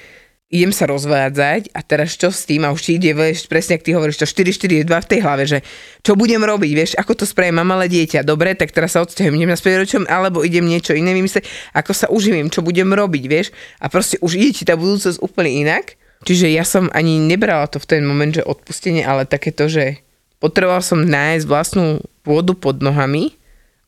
idem 0.53 0.69
sa 0.69 0.85
rozvádzať 0.85 1.73
a 1.73 1.81
teraz 1.81 2.13
čo 2.13 2.29
s 2.29 2.45
tým 2.45 2.69
a 2.69 2.77
už 2.77 2.85
ti 2.85 3.01
ide, 3.01 3.17
vieš, 3.17 3.49
presne 3.49 3.81
ak 3.81 3.89
ty 3.89 3.97
hovoríš, 3.97 4.21
to 4.21 4.29
4-4 4.29 4.85
2 4.85 4.93
v 4.93 5.09
tej 5.09 5.21
hlave, 5.25 5.45
že 5.49 5.59
čo 6.05 6.13
budem 6.13 6.45
robiť, 6.45 6.73
vieš, 6.77 6.93
ako 7.01 7.17
to 7.17 7.25
spravím, 7.25 7.65
mám 7.65 7.73
malé 7.73 7.89
dieťa, 7.89 8.21
dobre, 8.21 8.53
tak 8.53 8.69
teraz 8.69 8.93
sa 8.93 9.01
odsťahujem, 9.01 9.33
idem 9.41 9.49
na 9.49 9.57
ročom, 9.57 10.05
alebo 10.05 10.45
idem 10.45 10.69
niečo 10.69 10.93
iné 10.93 11.17
vymyslieť, 11.17 11.73
ako 11.73 11.93
sa 11.97 12.07
uživím, 12.13 12.53
čo 12.53 12.61
budem 12.61 12.93
robiť, 12.93 13.25
vieš, 13.25 13.49
a 13.81 13.89
proste 13.89 14.21
už 14.21 14.37
ide 14.37 14.53
ti 14.53 14.63
tá 14.69 14.77
budúcnosť 14.77 15.25
úplne 15.25 15.65
inak. 15.65 15.97
Čiže 16.23 16.55
ja 16.55 16.63
som 16.63 16.87
ani 16.95 17.19
nebrala 17.19 17.67
to 17.67 17.83
v 17.83 17.99
ten 17.99 18.03
moment, 18.07 18.31
že 18.31 18.47
odpustenie, 18.47 19.03
ale 19.03 19.27
takéto, 19.27 19.67
že 19.67 19.99
potreboval 20.39 20.79
som 20.79 21.03
nájsť 21.03 21.45
vlastnú 21.51 21.99
pôdu 22.23 22.55
pod 22.55 22.79
nohami, 22.79 23.35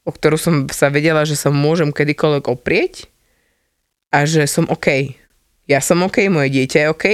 o 0.02 0.10
ktorú 0.10 0.34
som 0.34 0.54
sa 0.68 0.90
vedela, 0.90 1.22
že 1.22 1.38
sa 1.38 1.54
môžem 1.54 1.94
kedykoľvek 1.94 2.44
oprieť 2.50 3.06
a 4.10 4.26
že 4.26 4.46
som 4.50 4.66
OK. 4.66 5.14
Ja 5.64 5.80
som 5.80 6.04
OK, 6.04 6.28
moje 6.28 6.52
dieťa 6.52 6.78
je 6.84 6.88
OK 6.92 7.06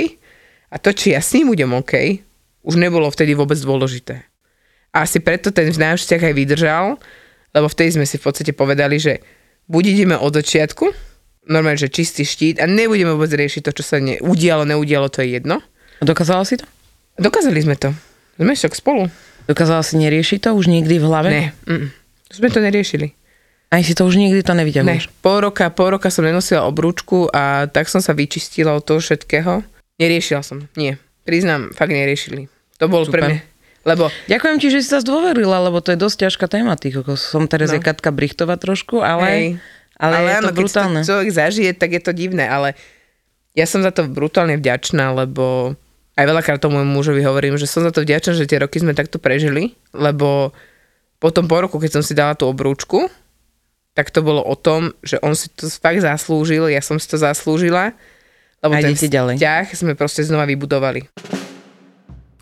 a 0.71 0.77
to, 0.79 0.91
či 0.91 1.15
ja 1.15 1.23
s 1.23 1.35
ním 1.35 1.55
budem 1.55 1.71
OK, 1.75 2.23
už 2.67 2.75
nebolo 2.79 3.07
vtedy 3.11 3.35
vôbec 3.35 3.59
dôležité. 3.59 4.27
A 4.91 5.07
asi 5.07 5.23
preto 5.23 5.55
ten 5.55 5.71
náš 5.79 6.03
vzťah 6.07 6.23
aj 6.31 6.35
vydržal, 6.35 6.87
lebo 7.55 7.67
vtedy 7.71 7.99
sme 7.99 8.07
si 8.07 8.19
v 8.19 8.25
podstate 8.27 8.53
povedali, 8.55 8.99
že 8.99 9.23
buď 9.71 9.85
ideme 9.87 10.17
od 10.19 10.35
začiatku, 10.35 10.91
normálne, 11.47 11.79
že 11.79 11.91
čistý 11.91 12.27
štít 12.27 12.59
a 12.59 12.67
nebudeme 12.67 13.15
vôbec 13.15 13.31
riešiť 13.31 13.71
to, 13.71 13.73
čo 13.81 13.83
sa 13.87 13.97
ne, 14.03 14.19
udialo, 14.19 14.67
neudialo, 14.67 15.11
to 15.11 15.23
je 15.23 15.39
jedno. 15.39 15.63
Dokázala 16.03 16.43
si 16.43 16.59
to? 16.59 16.67
Dokázali 17.19 17.59
sme 17.63 17.77
to. 17.79 17.95
Sme 18.41 18.55
však 18.57 18.73
spolu. 18.75 19.07
Dokázala 19.47 19.83
si 19.87 19.99
neriešiť 19.99 20.47
to 20.47 20.51
už 20.55 20.67
nikdy 20.71 20.99
v 20.99 21.05
hlave? 21.07 21.29
Ne, 21.29 21.45
mm, 21.67 21.87
sme 22.35 22.49
to 22.51 22.59
neriešili. 22.63 23.15
Ani 23.71 23.87
si 23.87 23.95
to 23.95 24.03
už 24.03 24.19
nikdy 24.19 24.43
to 24.43 24.51
Ne, 24.51 24.67
nevyťahuješ? 24.67 25.23
pol 25.23 25.47
roka, 25.47 25.71
pol 25.71 25.95
roka 25.95 26.11
som 26.11 26.27
nenosila 26.27 26.67
obrúčku 26.67 27.31
a 27.31 27.71
tak 27.71 27.87
som 27.87 28.03
sa 28.03 28.11
vyčistila 28.11 28.75
od 28.75 28.83
toho 28.83 28.99
všetkého. 28.99 29.63
Neriešila 30.03 30.43
som, 30.43 30.67
nie. 30.75 30.99
Priznám, 31.23 31.71
fakt 31.71 31.95
neriešili. 31.95 32.51
To 32.83 32.91
bol 32.91 33.07
Super. 33.07 33.13
pre 33.15 33.21
mňa. 33.23 33.39
Lebo 33.81 34.13
Ďakujem 34.29 34.57
ti, 34.61 34.69
že 34.69 34.85
si 34.85 34.89
sa 34.93 35.01
zdôverila, 35.01 35.63
lebo 35.65 35.81
to 35.81 35.95
je 35.95 35.99
dosť 36.03 36.29
ťažká 36.29 36.47
téma. 36.51 36.77
Kokos. 36.77 37.23
som 37.23 37.49
teraz 37.49 37.73
No. 37.73 37.81
no. 37.81 37.85
Katka 37.87 38.11
Brichtová 38.13 38.61
trošku, 38.61 39.01
ale, 39.01 39.29
Hej. 39.31 39.47
ale, 39.97 40.15
ale 40.21 40.29
je 40.29 40.37
áno, 40.37 40.49
to 40.51 40.57
brutálne. 40.59 41.01
Keď 41.01 41.07
to 41.07 41.11
človek 41.15 41.31
zažije, 41.33 41.71
tak 41.79 41.91
je 41.97 42.03
to 42.03 42.13
divné, 42.13 42.45
ale 42.45 42.77
ja 43.57 43.65
som 43.65 43.81
za 43.81 43.95
to 43.95 44.05
brutálne 44.05 44.59
vďačná, 44.61 45.15
lebo 45.17 45.79
aj 46.19 46.25
veľakrát 46.29 46.61
tomu 46.61 46.83
mužovi 46.85 47.25
hovorím, 47.25 47.57
že 47.57 47.65
som 47.65 47.81
za 47.81 47.95
to 47.95 48.05
vďačná, 48.05 48.37
že 48.37 48.45
tie 48.45 48.61
roky 48.61 48.83
sme 48.83 48.93
takto 48.93 49.17
prežili, 49.17 49.73
lebo 49.97 50.53
potom 51.17 51.49
po 51.49 51.57
roku, 51.65 51.81
keď 51.81 52.01
som 52.01 52.03
si 52.05 52.13
dala 52.13 52.37
tú 52.37 52.49
obrúčku, 52.53 53.09
tak 53.95 54.15
to 54.15 54.23
bolo 54.23 54.41
o 54.43 54.55
tom, 54.55 54.95
že 55.03 55.19
on 55.21 55.35
si 55.35 55.51
to 55.51 55.67
fakt 55.67 56.01
zaslúžil, 56.01 56.71
ja 56.71 56.81
som 56.81 56.97
si 56.97 57.07
to 57.11 57.19
zaslúžila, 57.19 57.93
lebo 58.61 58.73
A 58.77 58.85
ten 58.85 58.95
ďalej. 58.95 59.41
vzťah 59.41 59.65
sme 59.73 59.93
proste 59.99 60.23
znova 60.23 60.45
vybudovali. 60.47 61.09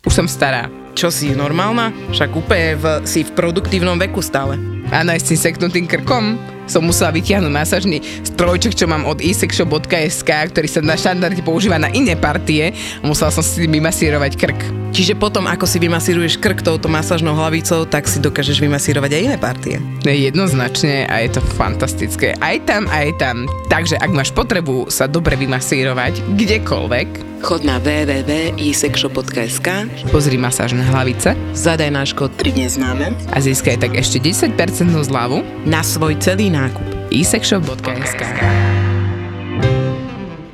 Už 0.06 0.12
som 0.14 0.26
stará. 0.30 0.70
Čo 0.98 1.14
si, 1.14 1.30
normálna? 1.30 1.94
Však 2.10 2.30
úplne 2.34 2.74
v, 2.74 2.84
si 3.06 3.22
v 3.22 3.30
produktívnom 3.34 3.98
veku 3.98 4.18
stále. 4.18 4.58
Áno, 4.90 5.14
aj 5.14 5.20
s 5.20 5.28
tým 5.30 5.40
seknutým 5.52 5.84
krkom 5.86 6.57
som 6.68 6.84
musela 6.84 7.10
vytiahnuť 7.10 7.50
masážny 7.50 7.98
strojček, 8.22 8.76
čo 8.76 8.86
mám 8.86 9.08
od 9.08 9.18
isexshop.sk, 9.18 10.30
ktorý 10.54 10.68
sa 10.68 10.80
na 10.84 10.94
štandardne 10.94 11.42
používa 11.42 11.80
na 11.80 11.90
iné 11.90 12.14
partie 12.14 12.70
a 12.70 13.04
musela 13.04 13.32
som 13.32 13.42
si 13.42 13.66
vymasírovať 13.66 14.32
krk. 14.38 14.60
Čiže 14.92 15.16
potom, 15.18 15.44
ako 15.48 15.68
si 15.68 15.80
vymasíruješ 15.80 16.40
krk 16.40 16.64
touto 16.64 16.88
masážnou 16.88 17.36
hlavicou, 17.36 17.84
tak 17.84 18.08
si 18.08 18.20
dokážeš 18.20 18.60
vymasírovať 18.60 19.10
aj 19.16 19.22
iné 19.24 19.36
partie. 19.36 19.76
No 20.04 20.12
jednoznačne 20.12 21.08
a 21.08 21.24
je 21.24 21.34
to 21.36 21.42
fantastické. 21.56 22.36
Aj 22.38 22.56
tam, 22.64 22.88
aj 22.88 23.16
tam. 23.20 23.44
Takže 23.68 24.00
ak 24.00 24.10
máš 24.12 24.30
potrebu 24.32 24.88
sa 24.88 25.04
dobre 25.08 25.36
vymasírovať 25.36 26.24
kdekoľvek, 26.36 27.27
Chod 27.38 27.62
na 27.62 27.78
www.isexshop.sk 27.78 29.68
pozri 30.10 30.34
masážne 30.34 30.82
hlavice. 30.82 31.38
Zadaj 31.54 31.86
náš 31.94 32.10
kód 32.10 32.34
3 32.34 32.66
neznáme 32.66 33.14
a 33.30 33.38
získaj 33.38 33.78
tak 33.78 33.94
ešte 33.94 34.18
10% 34.18 34.58
zľavu. 34.90 35.46
Na 35.62 35.86
svoj 35.86 36.18
celý 36.18 36.50
nákup. 36.50 36.82
isexshop.sk 37.14 38.22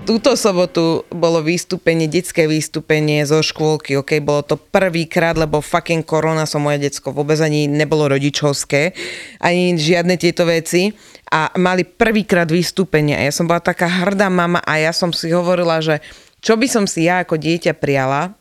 Túto 0.05 0.37
sobotu 0.37 1.09
bolo 1.09 1.41
vystúpenie, 1.41 2.05
detské 2.05 2.45
vystúpenie 2.45 3.25
zo 3.25 3.41
škôlky, 3.41 3.97
ok, 3.97 4.21
bolo 4.21 4.45
to 4.45 4.61
prvýkrát, 4.61 5.33
lebo 5.41 5.65
fucking 5.65 6.05
korona 6.05 6.45
som 6.45 6.61
moje 6.61 6.85
decko, 6.85 7.17
vôbec 7.17 7.41
ani 7.41 7.65
nebolo 7.65 8.13
rodičovské, 8.13 8.93
ani 9.41 9.73
žiadne 9.81 10.21
tieto 10.21 10.45
veci. 10.45 10.93
A 11.35 11.51
mali 11.57 11.83
prvýkrát 11.83 12.47
vystúpenie. 12.47 13.17
A 13.17 13.27
ja 13.27 13.33
som 13.35 13.49
bola 13.49 13.59
taká 13.59 13.91
hrdá 13.91 14.31
mama 14.31 14.63
a 14.63 14.79
ja 14.79 14.95
som 14.95 15.11
si 15.11 15.35
hovorila, 15.35 15.83
že 15.83 15.99
čo 16.45 16.61
by 16.61 16.69
som 16.69 16.85
si 16.85 17.09
ja 17.09 17.25
ako 17.25 17.41
dieťa 17.41 17.73
prijala, 17.81 18.37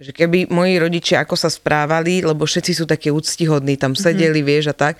že 0.00 0.10
keby 0.10 0.50
moji 0.50 0.82
rodičia 0.82 1.22
ako 1.22 1.38
sa 1.38 1.46
správali, 1.46 2.26
lebo 2.26 2.42
všetci 2.42 2.72
sú 2.74 2.84
takí 2.90 3.14
úctihodní, 3.14 3.78
tam 3.78 3.94
sedeli, 3.94 4.42
mm-hmm. 4.42 4.50
vieš 4.50 4.64
a 4.72 4.74
tak, 4.74 4.98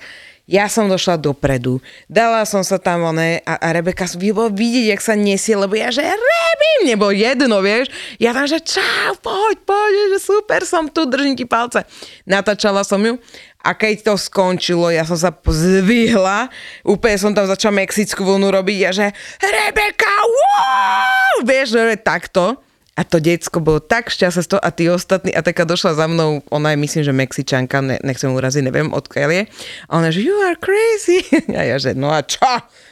ja 0.49 0.67
som 0.67 0.89
došla 0.89 1.21
dopredu. 1.21 1.79
Dala 2.11 2.43
som 2.43 2.65
sa 2.65 2.75
tam, 2.75 3.07
one, 3.13 3.39
a, 3.45 3.53
a 3.55 3.67
Rebeka 3.71 4.03
bolo 4.33 4.51
vidieť, 4.51 4.85
jak 4.91 5.01
sa 5.01 5.15
nesie, 5.15 5.55
lebo 5.55 5.77
ja, 5.77 5.93
že 5.93 6.03
Rebi, 6.03 6.71
mne 6.83 6.95
bolo 6.99 7.13
jedno, 7.13 7.61
vieš. 7.63 7.87
Ja 8.19 8.35
tam, 8.35 8.49
že 8.49 8.59
čau, 8.59 9.15
poď, 9.21 9.55
poď, 9.63 10.17
že 10.17 10.19
super 10.19 10.65
som 10.67 10.91
tu, 10.91 11.07
držím 11.07 11.37
ti 11.37 11.45
palce. 11.45 11.85
Natáčala 12.25 12.83
som 12.83 12.99
ju 12.99 13.15
a 13.61 13.77
keď 13.77 14.11
to 14.11 14.13
skončilo, 14.17 14.89
ja 14.89 15.05
som 15.05 15.17
sa 15.17 15.29
zvihla, 15.31 16.49
úplne 16.81 17.17
som 17.21 17.31
tam 17.31 17.45
začala 17.45 17.85
mexickú 17.85 18.25
vlnu 18.25 18.49
robiť 18.49 18.79
a 18.89 18.91
že 18.91 19.07
Rebeka, 19.37 20.15
wow, 20.25 21.20
vieš, 21.43 21.75
že 21.75 21.99
takto. 21.99 22.59
A 22.91 23.07
to 23.07 23.23
decko 23.23 23.63
bolo 23.63 23.79
tak 23.79 24.11
šťastné 24.11 24.41
z 24.43 24.49
toho 24.51 24.61
a 24.61 24.69
tí 24.69 24.91
ostatní, 24.91 25.31
a 25.31 25.39
taká 25.39 25.63
došla 25.63 25.95
za 25.95 26.05
mnou, 26.11 26.43
ona 26.51 26.75
je 26.75 26.77
myslím, 26.83 27.03
že 27.07 27.15
Mexičanka, 27.15 27.79
ne, 27.79 27.95
nechcem 28.03 28.27
uraziť, 28.27 28.67
neviem 28.67 28.91
odkiaľ 28.91 29.29
je. 29.31 29.43
A 29.87 29.91
ona, 29.95 30.11
že 30.11 30.19
you 30.19 30.35
are 30.43 30.59
crazy. 30.59 31.23
A 31.57 31.63
ja, 31.63 31.79
že 31.79 31.95
no 31.95 32.11
a 32.11 32.19
čo? 32.19 32.43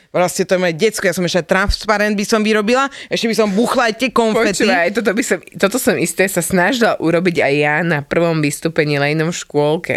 Proste 0.10 0.47
to 0.47 0.58
je 0.58 0.63
moje 0.65 0.73
decko, 0.73 1.06
ja 1.06 1.13
som 1.13 1.21
ešte 1.21 1.45
transparent 1.45 2.17
by 2.17 2.25
som 2.25 2.41
vyrobila, 2.41 2.89
ešte 3.13 3.30
by 3.30 3.36
som 3.38 3.54
buchla 3.54 3.93
aj 3.93 3.95
tie 4.02 4.10
konfety. 4.10 4.65
Počúvaj, 4.65 4.89
toto, 4.97 5.12
by 5.13 5.21
som, 5.21 5.38
toto 5.54 5.78
som 5.78 5.93
isté 6.02 6.25
sa 6.25 6.41
snažila 6.41 6.97
urobiť 6.97 7.45
aj 7.45 7.54
ja 7.54 7.75
na 7.86 8.02
prvom 8.02 8.41
vystúpení 8.41 8.97
Lejnom 8.97 9.30
v 9.30 9.38
škôlke. 9.38 9.95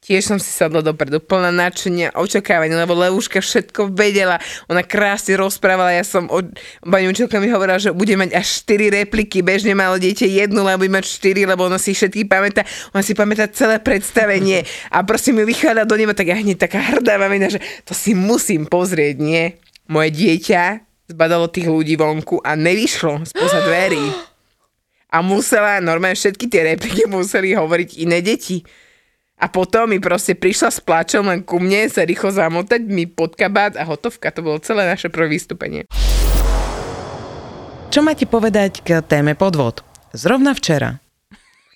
Tiež 0.00 0.32
som 0.32 0.40
si 0.40 0.48
sadla 0.48 0.80
dopredu, 0.80 1.20
plná 1.20 1.52
nadšenia, 1.52 2.16
očakávania, 2.16 2.72
lebo 2.88 2.96
Leuška 2.96 3.44
všetko 3.44 3.92
vedela. 3.92 4.40
Ona 4.72 4.80
krásne 4.80 5.36
rozprávala, 5.36 5.92
ja 5.92 6.00
som, 6.08 6.24
od, 6.32 6.56
pani 6.80 7.04
učiteľka 7.12 7.36
mi 7.36 7.52
hovorila, 7.52 7.76
že 7.76 7.92
bude 7.92 8.16
mať 8.16 8.32
až 8.32 8.64
4 8.64 8.96
repliky, 9.04 9.44
bežne 9.44 9.76
malo 9.76 10.00
dieťa 10.00 10.24
jednu, 10.24 10.64
lebo 10.64 10.88
bude 10.88 10.96
mať 10.96 11.04
4, 11.04 11.52
lebo 11.52 11.68
ona 11.68 11.76
si 11.76 11.92
všetky 11.92 12.24
pamätá, 12.24 12.64
ona 12.96 13.04
si 13.04 13.12
pamätá 13.12 13.44
celé 13.52 13.76
predstavenie 13.76 14.64
a 14.88 15.04
proste 15.04 15.36
mi 15.36 15.44
vychádza 15.44 15.84
do 15.84 16.00
neba, 16.00 16.16
tak 16.16 16.32
ja 16.32 16.36
hneď 16.40 16.64
taká 16.64 16.80
hrdá 16.80 17.20
mamina, 17.20 17.52
že 17.52 17.60
to 17.84 17.92
si 17.92 18.16
musím 18.16 18.64
pozrieť, 18.64 19.20
nie? 19.20 19.60
Moje 19.84 20.16
dieťa 20.16 20.80
zbadalo 21.12 21.52
tých 21.52 21.68
ľudí 21.68 22.00
vonku 22.00 22.40
a 22.40 22.56
nevyšlo 22.56 23.28
spoza 23.28 23.68
dverí. 23.68 24.30
A 25.12 25.20
musela, 25.20 25.76
normálne 25.84 26.16
všetky 26.16 26.48
tie 26.48 26.72
repliky 26.72 27.04
museli 27.04 27.52
hovoriť 27.52 28.00
iné 28.00 28.24
deti. 28.24 28.64
A 29.40 29.48
potom 29.48 29.88
mi 29.88 29.96
proste 29.96 30.36
prišla 30.36 30.68
s 30.68 30.84
plačom 30.84 31.24
len 31.24 31.40
ku 31.40 31.56
mne, 31.56 31.88
sa 31.88 32.04
rýchlo 32.04 32.28
zamotať 32.28 32.84
mi 32.84 33.08
pod 33.08 33.40
a 33.40 33.84
hotovka. 33.88 34.28
To 34.36 34.44
bolo 34.44 34.60
celé 34.60 34.84
naše 34.84 35.08
prvé 35.08 35.32
vystúpenie. 35.32 35.88
Čo 37.90 38.04
máte 38.04 38.28
povedať 38.28 38.84
k 38.84 39.00
téme 39.00 39.32
podvod? 39.32 39.80
Zrovna 40.12 40.52
včera 40.52 41.09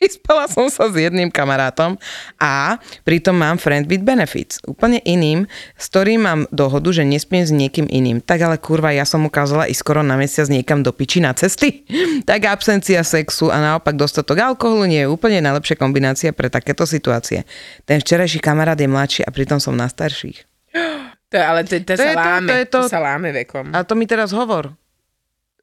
vyspala 0.04 0.44
som 0.44 0.68
sa 0.68 0.84
s 0.84 0.94
jedným 0.94 1.32
kamarátom 1.32 1.96
a 2.36 2.76
pritom 3.08 3.32
mám 3.32 3.56
friend 3.56 3.88
with 3.88 4.04
benefits. 4.04 4.60
Úplne 4.68 5.00
iným, 5.08 5.48
s 5.74 5.88
ktorým 5.88 6.20
mám 6.20 6.40
dohodu, 6.52 6.92
že 6.92 7.08
nespiem 7.08 7.40
s 7.40 7.48
niekým 7.48 7.88
iným. 7.88 8.20
Tak 8.20 8.44
ale 8.44 8.56
kurva, 8.60 8.92
ja 8.92 9.08
som 9.08 9.24
ukázala 9.24 9.64
i 9.64 9.72
skoro 9.72 10.04
na 10.04 10.20
mesiac 10.20 10.44
niekam 10.52 10.84
do 10.84 10.92
piči 10.92 11.24
na 11.24 11.32
cesty. 11.32 11.88
tak 12.28 12.44
absencia 12.44 13.00
sexu 13.00 13.48
a 13.48 13.56
naopak 13.56 13.96
dostatok 13.96 14.44
alkoholu 14.44 14.84
nie 14.84 15.00
je 15.02 15.08
úplne 15.08 15.40
najlepšia 15.40 15.80
kombinácia 15.80 16.30
pre 16.36 16.52
takéto 16.52 16.84
situácie. 16.84 17.48
Ten 17.88 18.04
včerajší 18.04 18.44
kamarát 18.44 18.76
je 18.76 18.84
mladší 18.84 19.24
a 19.24 19.32
pritom 19.32 19.56
som 19.56 19.72
na 19.72 19.88
starších. 19.88 20.44
To, 21.34 21.42
ale 21.42 21.66
to, 21.66 21.82
to, 21.82 21.98
To 21.98 21.98
sa 21.98 22.14
to, 22.14 22.20
láme, 22.20 22.46
to 22.46 22.54
je 22.54 22.66
to, 22.70 22.78
to. 22.78 22.80
sa 22.86 23.00
láme 23.02 23.28
vekom. 23.34 23.66
A 23.74 23.82
to 23.82 23.98
mi 23.98 24.06
teraz 24.06 24.30
hovor. 24.30 24.70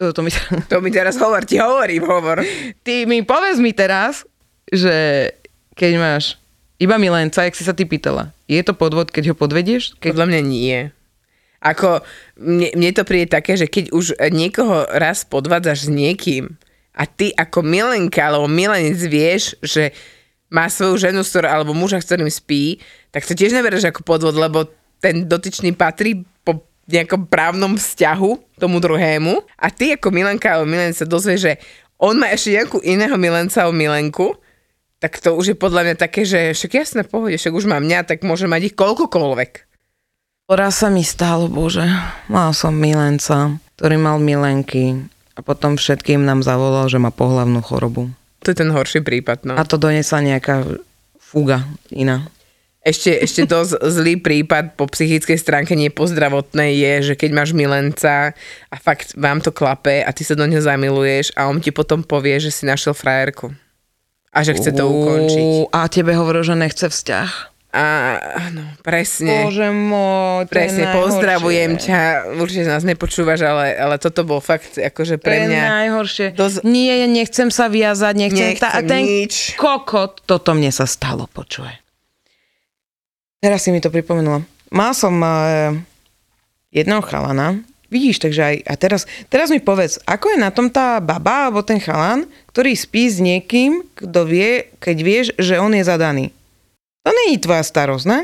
To 0.02 0.20
mi, 0.20 0.28
To 0.68 0.84
mi 0.84 0.92
teraz 0.92 1.16
hovor, 1.16 1.48
ti 1.48 1.64
hovorím, 1.64 2.04
hovor. 2.04 2.44
ty 2.84 3.08
mi 3.08 3.24
povedz 3.24 3.56
mi 3.62 3.72
teraz, 3.72 4.28
že 4.70 5.30
keď 5.74 5.92
máš 5.98 6.38
iba 6.82 6.98
milenca, 6.98 7.46
jak 7.46 7.58
si 7.58 7.66
sa 7.66 7.74
ty 7.74 7.86
pýtala, 7.86 8.34
je 8.46 8.62
to 8.62 8.76
podvod, 8.76 9.10
keď 9.10 9.32
ho 9.32 9.36
podvedieš? 9.38 9.98
Keď... 9.98 10.14
Podľa 10.14 10.28
mňa 10.28 10.42
nie. 10.44 10.78
Ako, 11.62 12.02
mne, 12.42 12.74
mne 12.74 12.92
to 12.98 13.06
príde 13.06 13.30
také, 13.30 13.54
že 13.54 13.70
keď 13.70 13.94
už 13.94 14.18
niekoho 14.34 14.90
raz 14.90 15.22
podvádzaš 15.30 15.88
s 15.88 15.90
niekým 15.94 16.58
a 16.98 17.06
ty 17.06 17.30
ako 17.38 17.62
milenka 17.62 18.18
alebo 18.18 18.50
milenec 18.50 18.98
vieš, 19.06 19.54
že 19.62 19.94
má 20.52 20.68
svoju 20.68 21.00
ženu, 21.00 21.24
s 21.24 21.32
ktorou, 21.32 21.48
alebo 21.48 21.72
muža, 21.72 22.04
s 22.04 22.10
ktorým 22.12 22.28
spí, 22.28 22.84
tak 23.14 23.24
to 23.24 23.38
tiež 23.38 23.56
nebereš 23.56 23.88
ako 23.88 24.04
podvod, 24.04 24.36
lebo 24.36 24.68
ten 25.00 25.24
dotyčný 25.30 25.72
patrí 25.78 26.28
po 26.44 26.66
nejakom 26.92 27.30
právnom 27.30 27.80
vzťahu 27.80 28.60
tomu 28.60 28.84
druhému 28.84 29.40
a 29.56 29.68
ty 29.72 29.96
ako 29.96 30.12
milenka 30.12 30.52
alebo 30.52 30.68
milenec 30.68 30.98
sa 30.98 31.08
dozvieš, 31.08 31.42
že 31.46 31.54
on 32.02 32.18
má 32.18 32.34
ešte 32.34 32.58
nejakú 32.58 32.82
iného 32.84 33.16
milenca 33.16 33.64
alebo 33.64 33.78
milenku, 33.78 34.28
tak 35.02 35.18
to 35.18 35.34
už 35.34 35.46
je 35.52 35.58
podľa 35.58 35.82
mňa 35.90 35.96
také, 35.98 36.30
že 36.30 36.54
však 36.54 36.78
jasné, 36.78 37.02
pohode, 37.02 37.34
však 37.34 37.58
už 37.58 37.66
mám 37.66 37.82
mňa, 37.82 38.06
tak 38.06 38.22
môže 38.22 38.46
mať 38.46 38.70
ich 38.70 38.76
koľkokoľvek. 38.78 39.52
Raz 40.46 40.86
sa 40.86 40.94
mi 40.94 41.02
stalo, 41.02 41.50
bože, 41.50 41.90
mal 42.30 42.54
som 42.54 42.78
milenca, 42.78 43.58
ktorý 43.82 43.98
mal 43.98 44.22
milenky 44.22 45.10
a 45.34 45.40
potom 45.42 45.74
všetkým 45.80 46.22
nám 46.22 46.46
zavolal, 46.46 46.86
že 46.86 47.02
má 47.02 47.10
pohlavnú 47.10 47.66
chorobu. 47.66 48.14
To 48.46 48.54
je 48.54 48.60
ten 48.62 48.70
horší 48.70 49.02
prípad, 49.02 49.48
no. 49.48 49.54
A 49.58 49.66
to 49.66 49.82
donesla 49.82 50.22
nejaká 50.22 50.68
fuga 51.18 51.66
iná. 51.90 52.30
Ešte, 52.82 53.14
ešte 53.14 53.46
dosť 53.46 53.78
zlý 53.94 54.18
prípad 54.18 54.74
po 54.74 54.90
psychickej 54.90 55.38
stránke, 55.38 55.78
nie 55.78 55.94
po 55.94 56.10
zdravotnej 56.10 56.74
je, 56.78 56.94
že 57.10 57.16
keď 57.16 57.30
máš 57.32 57.54
milenca 57.54 58.34
a 58.74 58.76
fakt 58.82 59.14
vám 59.14 59.38
to 59.38 59.54
klape 59.54 60.02
a 60.02 60.10
ty 60.10 60.26
sa 60.26 60.34
do 60.34 60.50
neho 60.50 60.62
zamiluješ 60.62 61.30
a 61.38 61.46
on 61.46 61.62
ti 61.62 61.70
potom 61.70 62.02
povie, 62.02 62.42
že 62.42 62.50
si 62.50 62.66
našiel 62.66 62.98
frajerku. 62.98 63.54
A 64.32 64.42
že 64.42 64.56
chce 64.56 64.72
to 64.72 64.84
ukončiť. 64.84 65.70
A 65.70 65.88
tebe 65.88 66.12
hovoril, 66.12 66.42
že 66.42 66.56
nechce 66.56 66.88
vzťah. 66.88 67.30
A 67.72 67.84
áno, 68.52 68.68
presne. 68.84 69.48
Bože 69.48 69.72
môj, 69.72 70.44
to 70.44 70.50
je 70.50 70.52
Presne, 70.52 70.84
najhoršie. 70.84 71.00
pozdravujem 71.00 71.72
ťa. 71.78 72.00
Určite 72.36 72.68
nás 72.68 72.84
nepočúvaš, 72.84 73.40
ale, 73.42 73.72
ale 73.74 73.96
toto 73.96 74.24
bol 74.24 74.40
fakt 74.40 74.76
akože 74.76 75.16
To 75.16 75.24
pre 75.24 75.36
je 75.38 75.48
mňa... 75.48 75.64
najhoršie. 75.80 76.28
Dosť- 76.36 76.64
Nie, 76.64 77.08
nechcem 77.08 77.48
sa 77.48 77.68
viazať, 77.68 78.14
nechcem... 78.18 78.48
Nechcem 78.52 78.68
a 78.68 78.80
ten 78.82 79.02
nič. 79.02 79.56
kokot, 79.56 80.20
toto 80.22 80.52
mne 80.52 80.68
sa 80.68 80.84
stalo, 80.84 81.28
počuje. 81.28 81.72
Teraz 83.40 83.64
si 83.64 83.72
mi 83.72 83.80
to 83.80 83.88
pripomenula. 83.88 84.44
Mal 84.70 84.92
som 84.92 85.16
uh, 85.18 85.72
jedného 86.70 87.00
chalana, 87.02 87.56
vidíš, 87.88 88.20
takže 88.20 88.42
aj, 88.42 88.56
a 88.64 88.74
teraz, 88.76 89.02
teraz 89.28 89.48
mi 89.48 89.60
povedz, 89.60 89.96
ako 90.04 90.28
je 90.30 90.40
na 90.40 90.52
tom 90.52 90.68
tá 90.68 91.00
baba 91.00 91.48
alebo 91.48 91.60
ten 91.60 91.76
chalan, 91.76 92.28
ktorý 92.52 92.72
spí 92.76 93.08
s 93.08 93.18
niekým, 93.24 93.88
kto 93.96 94.28
vie, 94.28 94.68
keď 94.84 94.98
vieš, 95.00 95.28
že 95.40 95.56
on 95.58 95.72
je 95.72 95.84
zadaný. 95.88 96.36
To 97.02 97.10
není 97.10 97.40
tvoja 97.42 97.64
starosť, 97.64 98.06
ne? 98.06 98.20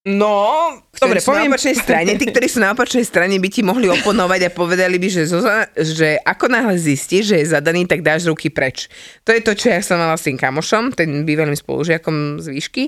No, 0.00 0.80
Dobre, 0.96 1.20
sú 1.20 1.28
poviem- 1.28 1.52
na 1.52 1.60
opačnej 1.60 1.76
strane, 1.84 2.16
tí, 2.16 2.24
ktorí 2.24 2.48
sú 2.48 2.56
na 2.56 2.72
opačnej 2.72 3.04
strane, 3.04 3.36
by 3.36 3.48
ti 3.52 3.60
mohli 3.60 3.84
oponovať 3.84 4.48
a 4.48 4.50
povedali 4.50 4.96
by, 4.96 5.08
že, 5.12 5.28
Zuzana, 5.28 5.68
že 5.76 6.16
ako 6.24 6.48
náhle 6.48 6.80
zistíš, 6.80 7.28
že 7.28 7.36
je 7.44 7.52
zadaný, 7.52 7.84
tak 7.84 8.00
dáš 8.00 8.24
ruky 8.24 8.48
preč. 8.48 8.88
To 9.28 9.36
je 9.36 9.44
to, 9.44 9.52
čo 9.52 9.68
ja 9.68 9.84
som 9.84 10.00
mala 10.00 10.16
s 10.16 10.24
tým 10.24 10.40
kamošom, 10.40 10.96
ten 10.96 11.28
bývalým 11.28 11.52
spolužiakom 11.52 12.40
z 12.40 12.48
výšky, 12.48 12.84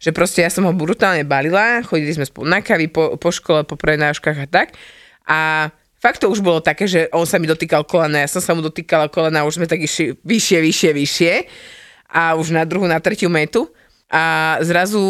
že 0.00 0.10
proste 0.16 0.40
ja 0.40 0.48
som 0.48 0.64
ho 0.64 0.72
brutálne 0.72 1.28
balila, 1.28 1.84
chodili 1.84 2.16
sme 2.16 2.24
spolu 2.24 2.48
na 2.48 2.64
kavy 2.64 2.88
po, 2.88 3.20
po 3.20 3.28
škole, 3.28 3.68
po 3.68 3.76
prednáškach 3.76 4.40
a 4.40 4.48
tak. 4.48 4.72
A 5.28 5.68
fakt 6.04 6.20
to 6.20 6.28
už 6.28 6.44
bolo 6.44 6.60
také, 6.60 6.84
že 6.84 7.08
on 7.16 7.24
sa 7.24 7.40
mi 7.40 7.48
dotýkal 7.48 7.88
kolena, 7.88 8.20
ja 8.20 8.28
som 8.28 8.44
sa 8.44 8.52
mu 8.52 8.60
dotýkala 8.60 9.08
kolena, 9.08 9.48
už 9.48 9.56
sme 9.56 9.64
tak 9.64 9.80
išli 9.80 10.20
vyššie, 10.20 10.58
vyššie, 10.60 10.90
vyššie 10.92 11.32
a 12.12 12.36
už 12.36 12.52
na 12.52 12.68
druhú, 12.68 12.84
na 12.84 13.00
tretiu 13.00 13.32
metu 13.32 13.72
a 14.12 14.56
zrazu 14.60 15.00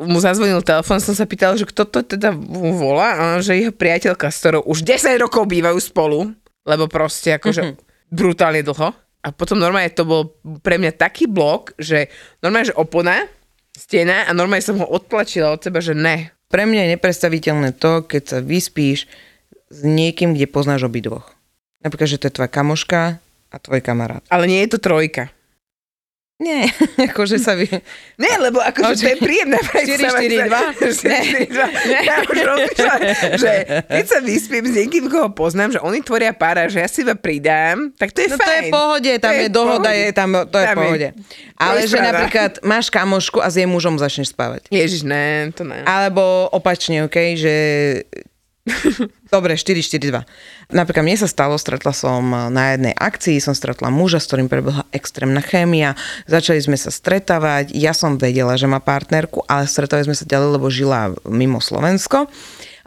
mu 0.00 0.18
zazvonil 0.18 0.64
telefon, 0.64 1.04
som 1.04 1.12
sa 1.12 1.28
pýtal, 1.28 1.52
že 1.60 1.68
kto 1.68 1.84
to 1.84 2.00
teda 2.00 2.32
mu 2.32 2.72
volá 2.72 3.08
a 3.12 3.24
že 3.44 3.60
jeho 3.60 3.76
priateľka, 3.76 4.32
s 4.32 4.40
ktorou 4.40 4.64
už 4.64 4.88
10 4.88 5.20
rokov 5.20 5.44
bývajú 5.44 5.76
spolu, 5.84 6.32
lebo 6.64 6.88
proste 6.88 7.36
akože 7.36 7.62
mm-hmm. 7.62 8.08
brutálne 8.08 8.64
dlho. 8.64 8.88
A 9.20 9.28
potom 9.34 9.60
normálne 9.60 9.92
to 9.92 10.08
bol 10.08 10.32
pre 10.64 10.80
mňa 10.80 10.96
taký 10.96 11.28
blok, 11.28 11.76
že 11.76 12.08
normálne, 12.40 12.72
že 12.72 12.78
opona, 12.80 13.28
stena 13.76 14.24
a 14.24 14.32
normálne 14.32 14.64
som 14.64 14.80
ho 14.80 14.88
odtlačila 14.88 15.52
od 15.52 15.60
seba, 15.60 15.84
že 15.84 15.92
ne. 15.92 16.32
Pre 16.48 16.64
mňa 16.64 16.88
je 16.88 16.92
nepredstaviteľné 16.96 17.76
to, 17.76 18.08
keď 18.08 18.22
sa 18.24 18.38
vyspíš 18.40 19.04
s 19.68 19.80
niekým, 19.80 20.32
kde 20.32 20.46
poznáš 20.46 20.82
obidvoch. 20.82 21.28
Napríklad, 21.78 22.08
že 22.08 22.18
to 22.18 22.26
je 22.26 22.34
tvoja 22.34 22.48
kamoška 22.48 23.00
a 23.48 23.56
tvoj 23.56 23.80
kamarát. 23.80 24.24
Ale 24.26 24.44
nie 24.44 24.60
je 24.60 24.70
to 24.70 24.78
trojka. 24.78 25.30
Nie, 26.38 26.70
akože 27.10 27.34
sa 27.36 27.58
vy... 27.58 27.66
Nie, 28.14 28.38
lebo 28.38 28.62
akože 28.62 28.94
to 28.96 29.10
je 29.10 29.18
príjemná 29.18 29.58
predstava. 29.58 30.22
4-4-2? 30.22 31.50
4-4-2. 31.50 32.06
Ja 32.06 32.14
už 32.22 32.36
rozmýšľam, 32.38 33.00
že 33.34 33.52
keď 33.84 34.04
sa 34.06 34.18
vyspím 34.22 34.64
s 34.64 34.74
niekým, 34.76 35.04
koho 35.10 35.28
poznám, 35.28 35.74
že 35.74 35.80
oni 35.82 35.98
tvoria 35.98 36.30
pára, 36.30 36.70
že 36.70 36.78
ja 36.78 36.86
si 36.86 37.02
iba 37.02 37.18
pridám, 37.18 37.90
tak 37.92 38.14
to 38.14 38.22
je 38.22 38.30
No 38.30 38.38
to 38.38 38.46
je 38.46 38.62
fajn. 38.62 38.70
pohode, 38.70 39.12
tam 39.18 39.26
To 39.26 39.34
je, 39.34 39.42
je 39.42 39.50
dohoda, 39.50 39.82
pohode. 39.84 39.98
je 39.98 40.12
tam, 40.14 40.28
to 40.46 40.56
je 40.56 40.62
v 40.62 40.70
je. 40.70 40.76
pohode. 40.78 41.08
Ale 41.58 41.78
že 41.80 41.86
Rozpráva. 41.90 42.06
napríklad 42.14 42.52
máš 42.62 42.86
kamošku 42.86 43.38
a 43.42 43.48
s 43.48 43.54
jej 43.58 43.66
mužom 43.66 43.98
začneš 43.98 44.30
spávať. 44.30 44.62
Ježiš, 44.70 45.02
ne, 45.02 45.50
to 45.50 45.66
ne. 45.66 45.82
Alebo 45.82 46.22
opačne, 46.48 47.02
OK, 47.02 47.18
že... 47.34 47.54
Dobre, 49.34 49.56
4-4-2. 49.56 50.24
Napríklad 50.72 51.04
mne 51.04 51.16
sa 51.20 51.28
stalo, 51.28 51.56
stretla 51.56 51.92
som 51.92 52.22
na 52.52 52.74
jednej 52.76 52.94
akcii, 52.96 53.40
som 53.40 53.52
stretla 53.56 53.92
muža, 53.92 54.20
s 54.20 54.28
ktorým 54.28 54.48
prebehla 54.48 54.88
extrémna 54.92 55.44
chémia, 55.44 55.98
začali 56.24 56.60
sme 56.60 56.76
sa 56.76 56.88
stretávať, 56.92 57.72
ja 57.76 57.92
som 57.92 58.16
vedela, 58.16 58.56
že 58.56 58.68
má 58.70 58.80
partnerku, 58.80 59.44
ale 59.48 59.68
stretávali 59.68 60.08
sme 60.08 60.16
sa 60.16 60.28
ďalej, 60.28 60.48
lebo 60.60 60.66
žila 60.72 61.12
mimo 61.28 61.60
Slovensko. 61.60 62.28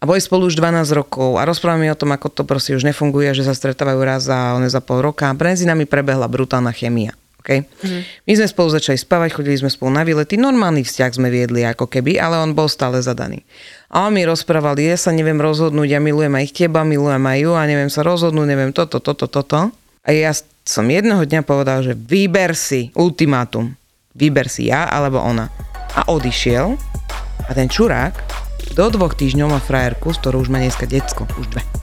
A 0.01 0.09
boli 0.09 0.17
spolu 0.17 0.49
už 0.49 0.57
12 0.57 0.97
rokov 0.97 1.37
a 1.37 1.45
rozprávame 1.45 1.93
o 1.93 1.99
tom, 1.99 2.09
ako 2.09 2.33
to 2.33 2.41
proste 2.41 2.73
už 2.73 2.89
nefunguje, 2.89 3.37
že 3.37 3.45
sa 3.45 3.53
stretávajú 3.53 4.01
raz 4.01 4.25
za, 4.25 4.57
za 4.65 4.81
pol 4.81 5.05
roka 5.05 5.29
a 5.29 5.37
medzi 5.37 5.69
nami 5.69 5.85
prebehla 5.85 6.25
brutálna 6.25 6.73
chémia. 6.73 7.13
Okay? 7.41 7.65
Mm-hmm. 7.65 8.01
My 8.29 8.33
sme 8.37 8.47
spolu 8.47 8.67
začali 8.69 8.97
spávať, 9.01 9.33
chodili 9.33 9.57
sme 9.57 9.73
spolu 9.73 9.89
na 9.97 10.05
výlety, 10.05 10.37
normálny 10.37 10.85
vzťah 10.85 11.11
sme 11.17 11.33
viedli 11.33 11.65
ako 11.65 11.89
keby, 11.89 12.21
ale 12.21 12.37
on 12.37 12.53
bol 12.53 12.69
stále 12.69 13.01
zadaný. 13.01 13.41
A 13.89 14.05
on 14.05 14.13
mi 14.13 14.21
rozprával, 14.23 14.77
ja 14.77 14.95
sa 14.95 15.09
neviem 15.09 15.41
rozhodnúť, 15.41 15.97
ja 15.97 15.99
milujem 15.99 16.31
aj 16.37 16.47
teba, 16.53 16.85
milujem 16.85 17.19
aj 17.19 17.37
ju 17.41 17.51
a 17.57 17.65
neviem 17.65 17.89
sa 17.89 18.05
rozhodnúť, 18.05 18.47
neviem 18.47 18.71
toto, 18.71 19.01
toto, 19.01 19.25
toto. 19.25 19.73
A 20.05 20.09
ja 20.13 20.31
som 20.63 20.85
jedného 20.85 21.25
dňa 21.25 21.41
povedal, 21.41 21.81
že 21.81 21.97
vyber 21.97 22.53
si 22.53 22.93
ultimátum. 22.93 23.73
Vyber 24.13 24.47
si 24.47 24.69
ja 24.69 24.85
alebo 24.87 25.19
ona. 25.19 25.49
A 25.97 26.07
odišiel 26.07 26.77
a 27.49 27.51
ten 27.51 27.67
čurák 27.67 28.15
do 28.77 28.85
dvoch 28.87 29.17
týždňov 29.17 29.47
má 29.51 29.59
frajerku, 29.59 30.13
s 30.13 30.21
ktorou 30.23 30.45
už 30.45 30.49
má 30.53 30.61
dneska 30.61 30.87
decko, 30.87 31.27
už 31.35 31.51
dve. 31.51 31.80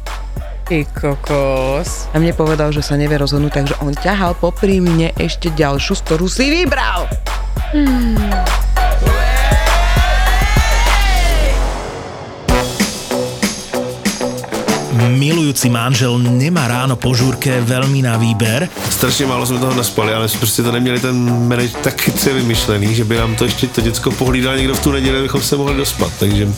Ty 0.68 0.84
kokos. 0.92 2.12
A 2.12 2.20
mne 2.20 2.36
povedal, 2.36 2.68
že 2.76 2.84
sa 2.84 3.00
nevie 3.00 3.16
rozhodnúť, 3.16 3.52
takže 3.56 3.74
on 3.80 3.96
ťahal 3.96 4.36
popri 4.36 4.84
mne 4.84 5.16
ešte 5.16 5.48
ďalšiu, 5.56 5.96
z 5.96 6.02
ktorú 6.04 6.28
si 6.28 6.44
vybral. 6.52 7.08
Milujúci 15.08 15.72
manžel 15.72 16.18
nemá 16.20 16.68
ráno 16.68 16.96
po 16.96 17.16
žúrke 17.16 17.60
veľmi 17.64 18.04
na 18.04 18.16
výber, 18.20 18.68
Strašně 18.90 19.26
málo 19.26 19.46
jsme 19.46 19.58
toho 19.58 19.74
naspali, 19.74 20.14
ale 20.14 20.28
jsme 20.28 20.40
prostě 20.40 20.62
to 20.62 20.72
neměli 20.72 21.00
ten 21.00 21.48
manage 21.48 21.72
tak 21.82 22.00
chytře 22.00 22.32
vymyšlený, 22.32 22.94
že 22.94 23.04
by 23.04 23.16
nám 23.16 23.36
to 23.36 23.44
ještě 23.44 23.66
to 23.66 23.80
děcko 23.80 24.10
pohlídal 24.10 24.56
někdo 24.56 24.74
v 24.74 24.80
tu 24.80 24.92
neděli, 24.92 25.18
abychom 25.18 25.42
se 25.42 25.56
mohli 25.56 25.76
dospat. 25.76 26.12
Takže 26.18 26.48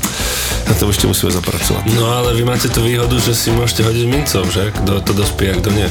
na 0.68 0.74
tom 0.74 0.88
ještě 0.88 1.06
musíme 1.06 1.32
zapracovat. 1.32 1.82
No 1.98 2.06
ale 2.06 2.34
vy 2.34 2.44
máte 2.44 2.68
tú 2.70 2.86
výhodu, 2.86 3.18
že 3.18 3.34
si 3.34 3.50
môžete 3.50 3.82
hodiť 3.82 4.06
mincov, 4.06 4.46
že? 4.54 4.70
Kto 4.70 5.02
to 5.02 5.12
dospí 5.18 5.50
a 5.50 5.58
kto 5.58 5.74
nie. 5.74 5.90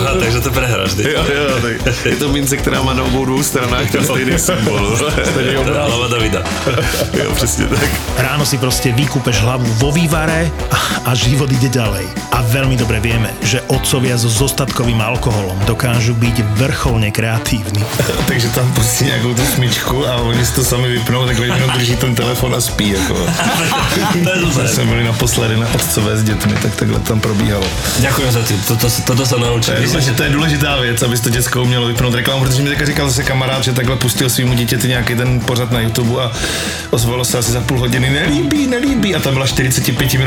Aha, 0.00 0.16
takže 0.16 0.40
to 0.40 0.50
prehráš, 0.50 0.96
ty. 0.96 1.04
jo, 1.12 1.20
jo, 1.20 1.60
tak 1.60 1.92
je 2.06 2.16
to 2.16 2.32
mince, 2.32 2.56
která 2.56 2.82
má 2.82 2.96
na 2.96 3.04
obou 3.04 3.24
dvou 3.24 3.42
stranách 3.42 3.90
ten 3.92 4.04
stejný 4.04 4.38
symbol. 4.38 4.96
Stejný 5.24 5.52
Davida. 6.08 6.42
Jo, 7.12 7.34
přesně 7.34 7.66
tak. 7.66 7.88
ráno 8.16 8.46
si 8.46 8.58
proste 8.58 8.92
vykúpeš 8.92 9.44
hlavu 9.44 9.68
vo 9.76 9.92
vývare 9.92 10.41
a, 10.70 10.78
a 11.08 11.14
život 11.14 11.50
ide 11.52 11.68
ďalej. 11.68 12.06
A 12.32 12.42
veľmi 12.42 12.76
dobre 12.78 12.98
vieme, 12.98 13.28
že 13.44 13.60
otcovia 13.68 14.16
so 14.16 14.30
zostatkovým 14.30 15.00
alkoholom 15.00 15.58
dokážu 15.68 16.14
byť 16.16 16.36
vrcholne 16.56 17.10
kreatívni. 17.12 17.82
takže 18.30 18.48
tam 18.56 18.66
pustí 18.72 19.04
nějakou 19.04 19.34
tu 19.34 19.44
smyčku 19.46 20.06
a 20.08 20.16
oni 20.22 20.42
si 20.46 20.52
to 20.54 20.64
sami 20.64 20.88
vypnou, 20.88 21.26
takhle 21.26 21.46
jenom 21.46 21.70
drží 21.70 21.96
ten 21.96 22.14
telefon 22.14 22.54
a 22.54 22.60
spí. 22.60 22.90
Jako. 22.90 23.16
To 24.52 24.68
jsme 24.68 24.84
byli 24.84 25.04
naposledy 25.04 25.56
na 25.56 25.66
otcové 25.74 26.16
s 26.16 26.22
dětmi, 26.22 26.52
tak 26.62 26.76
takhle 26.76 27.00
tam 27.00 27.20
probíhalo. 27.20 27.64
Ďakujem 28.00 28.30
za 28.32 28.42
ty, 28.42 28.54
toto, 28.68 28.86
toto 29.06 29.26
sa 29.26 29.36
To 29.36 29.42
naučím. 29.42 29.74
je, 29.74 29.80
Myslím, 29.80 30.00
že 30.00 30.12
to 30.12 30.22
je 30.22 30.30
důležitá 30.30 30.76
věc, 30.80 31.02
aby 31.02 31.18
to 31.18 31.28
děcko 31.30 31.62
umělo 31.62 31.86
vypnout 31.86 32.14
reklamu, 32.14 32.44
protože 32.44 32.62
mi 32.62 32.68
teďka 32.68 32.86
říkal 32.86 33.08
zase 33.08 33.22
kamarád, 33.22 33.64
že 33.64 33.72
takhle 33.72 33.96
pustil 33.96 34.30
svýmu 34.30 34.54
dítěti 34.54 34.88
nějaký 34.88 35.14
ten 35.14 35.40
pořad 35.40 35.70
na 35.72 35.80
YouTube 35.80 36.22
a 36.22 36.30
ozvalo 36.90 37.24
se 37.24 37.38
asi 37.38 37.52
za 37.52 37.60
půl 37.60 37.78
hodiny, 37.78 38.10
nelíbí, 38.10 38.66
nelíbí 38.66 39.14
a 39.14 39.20
tam 39.20 39.34
byla 39.34 39.46
45 39.46 39.98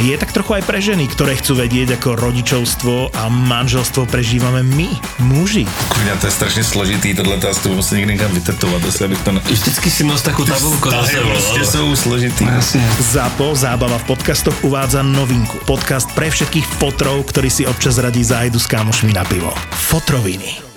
je 0.00 0.16
tak 0.16 0.32
trochu 0.32 0.56
aj 0.56 0.62
pre 0.64 0.80
ženy, 0.80 1.04
ktoré 1.12 1.36
chcú 1.36 1.60
vedieť, 1.60 2.00
ako 2.00 2.16
rodičovstvo 2.16 3.12
a 3.12 3.28
manželstvo 3.28 4.08
prežívame 4.08 4.64
my, 4.64 4.88
muži. 5.20 5.68
Kurňa, 5.92 6.16
to 6.16 6.26
je 6.26 6.32
strašně 6.32 6.64
složitý, 6.64 7.14
tohle 7.14 7.36
to 7.36 7.48
asi 7.48 7.68
musím 7.68 7.96
někdy 7.98 8.12
někam 8.12 8.32
vytetovat, 8.32 8.84
jestli 8.84 9.04
abych 9.04 9.20
to... 9.20 9.32
Na... 9.32 9.40
vždycky 9.44 9.90
si 9.90 10.04
nos 10.04 10.22
takú 10.22 10.44
tabulku 10.44 10.90
sebou. 10.90 11.28
prostě 11.28 11.64
jsou 11.64 11.96
složitý. 11.96 12.46
ZAPO 13.00 13.54
Zábava 13.54 13.98
v 13.98 14.04
podcastoch 14.04 14.64
uvádza 14.64 15.02
novinku. 15.02 15.58
Podcast 15.66 16.08
pre 16.14 16.30
všetkých 16.30 16.66
fotrov, 16.66 17.28
ktorí 17.28 17.50
si 17.50 17.66
občas 17.66 17.98
radí 17.98 18.24
zájdu 18.24 18.58
s 18.58 18.66
kámošmi 18.66 19.12
na 19.12 19.24
pivo. 19.24 19.52
Fotroviny. 19.70 20.69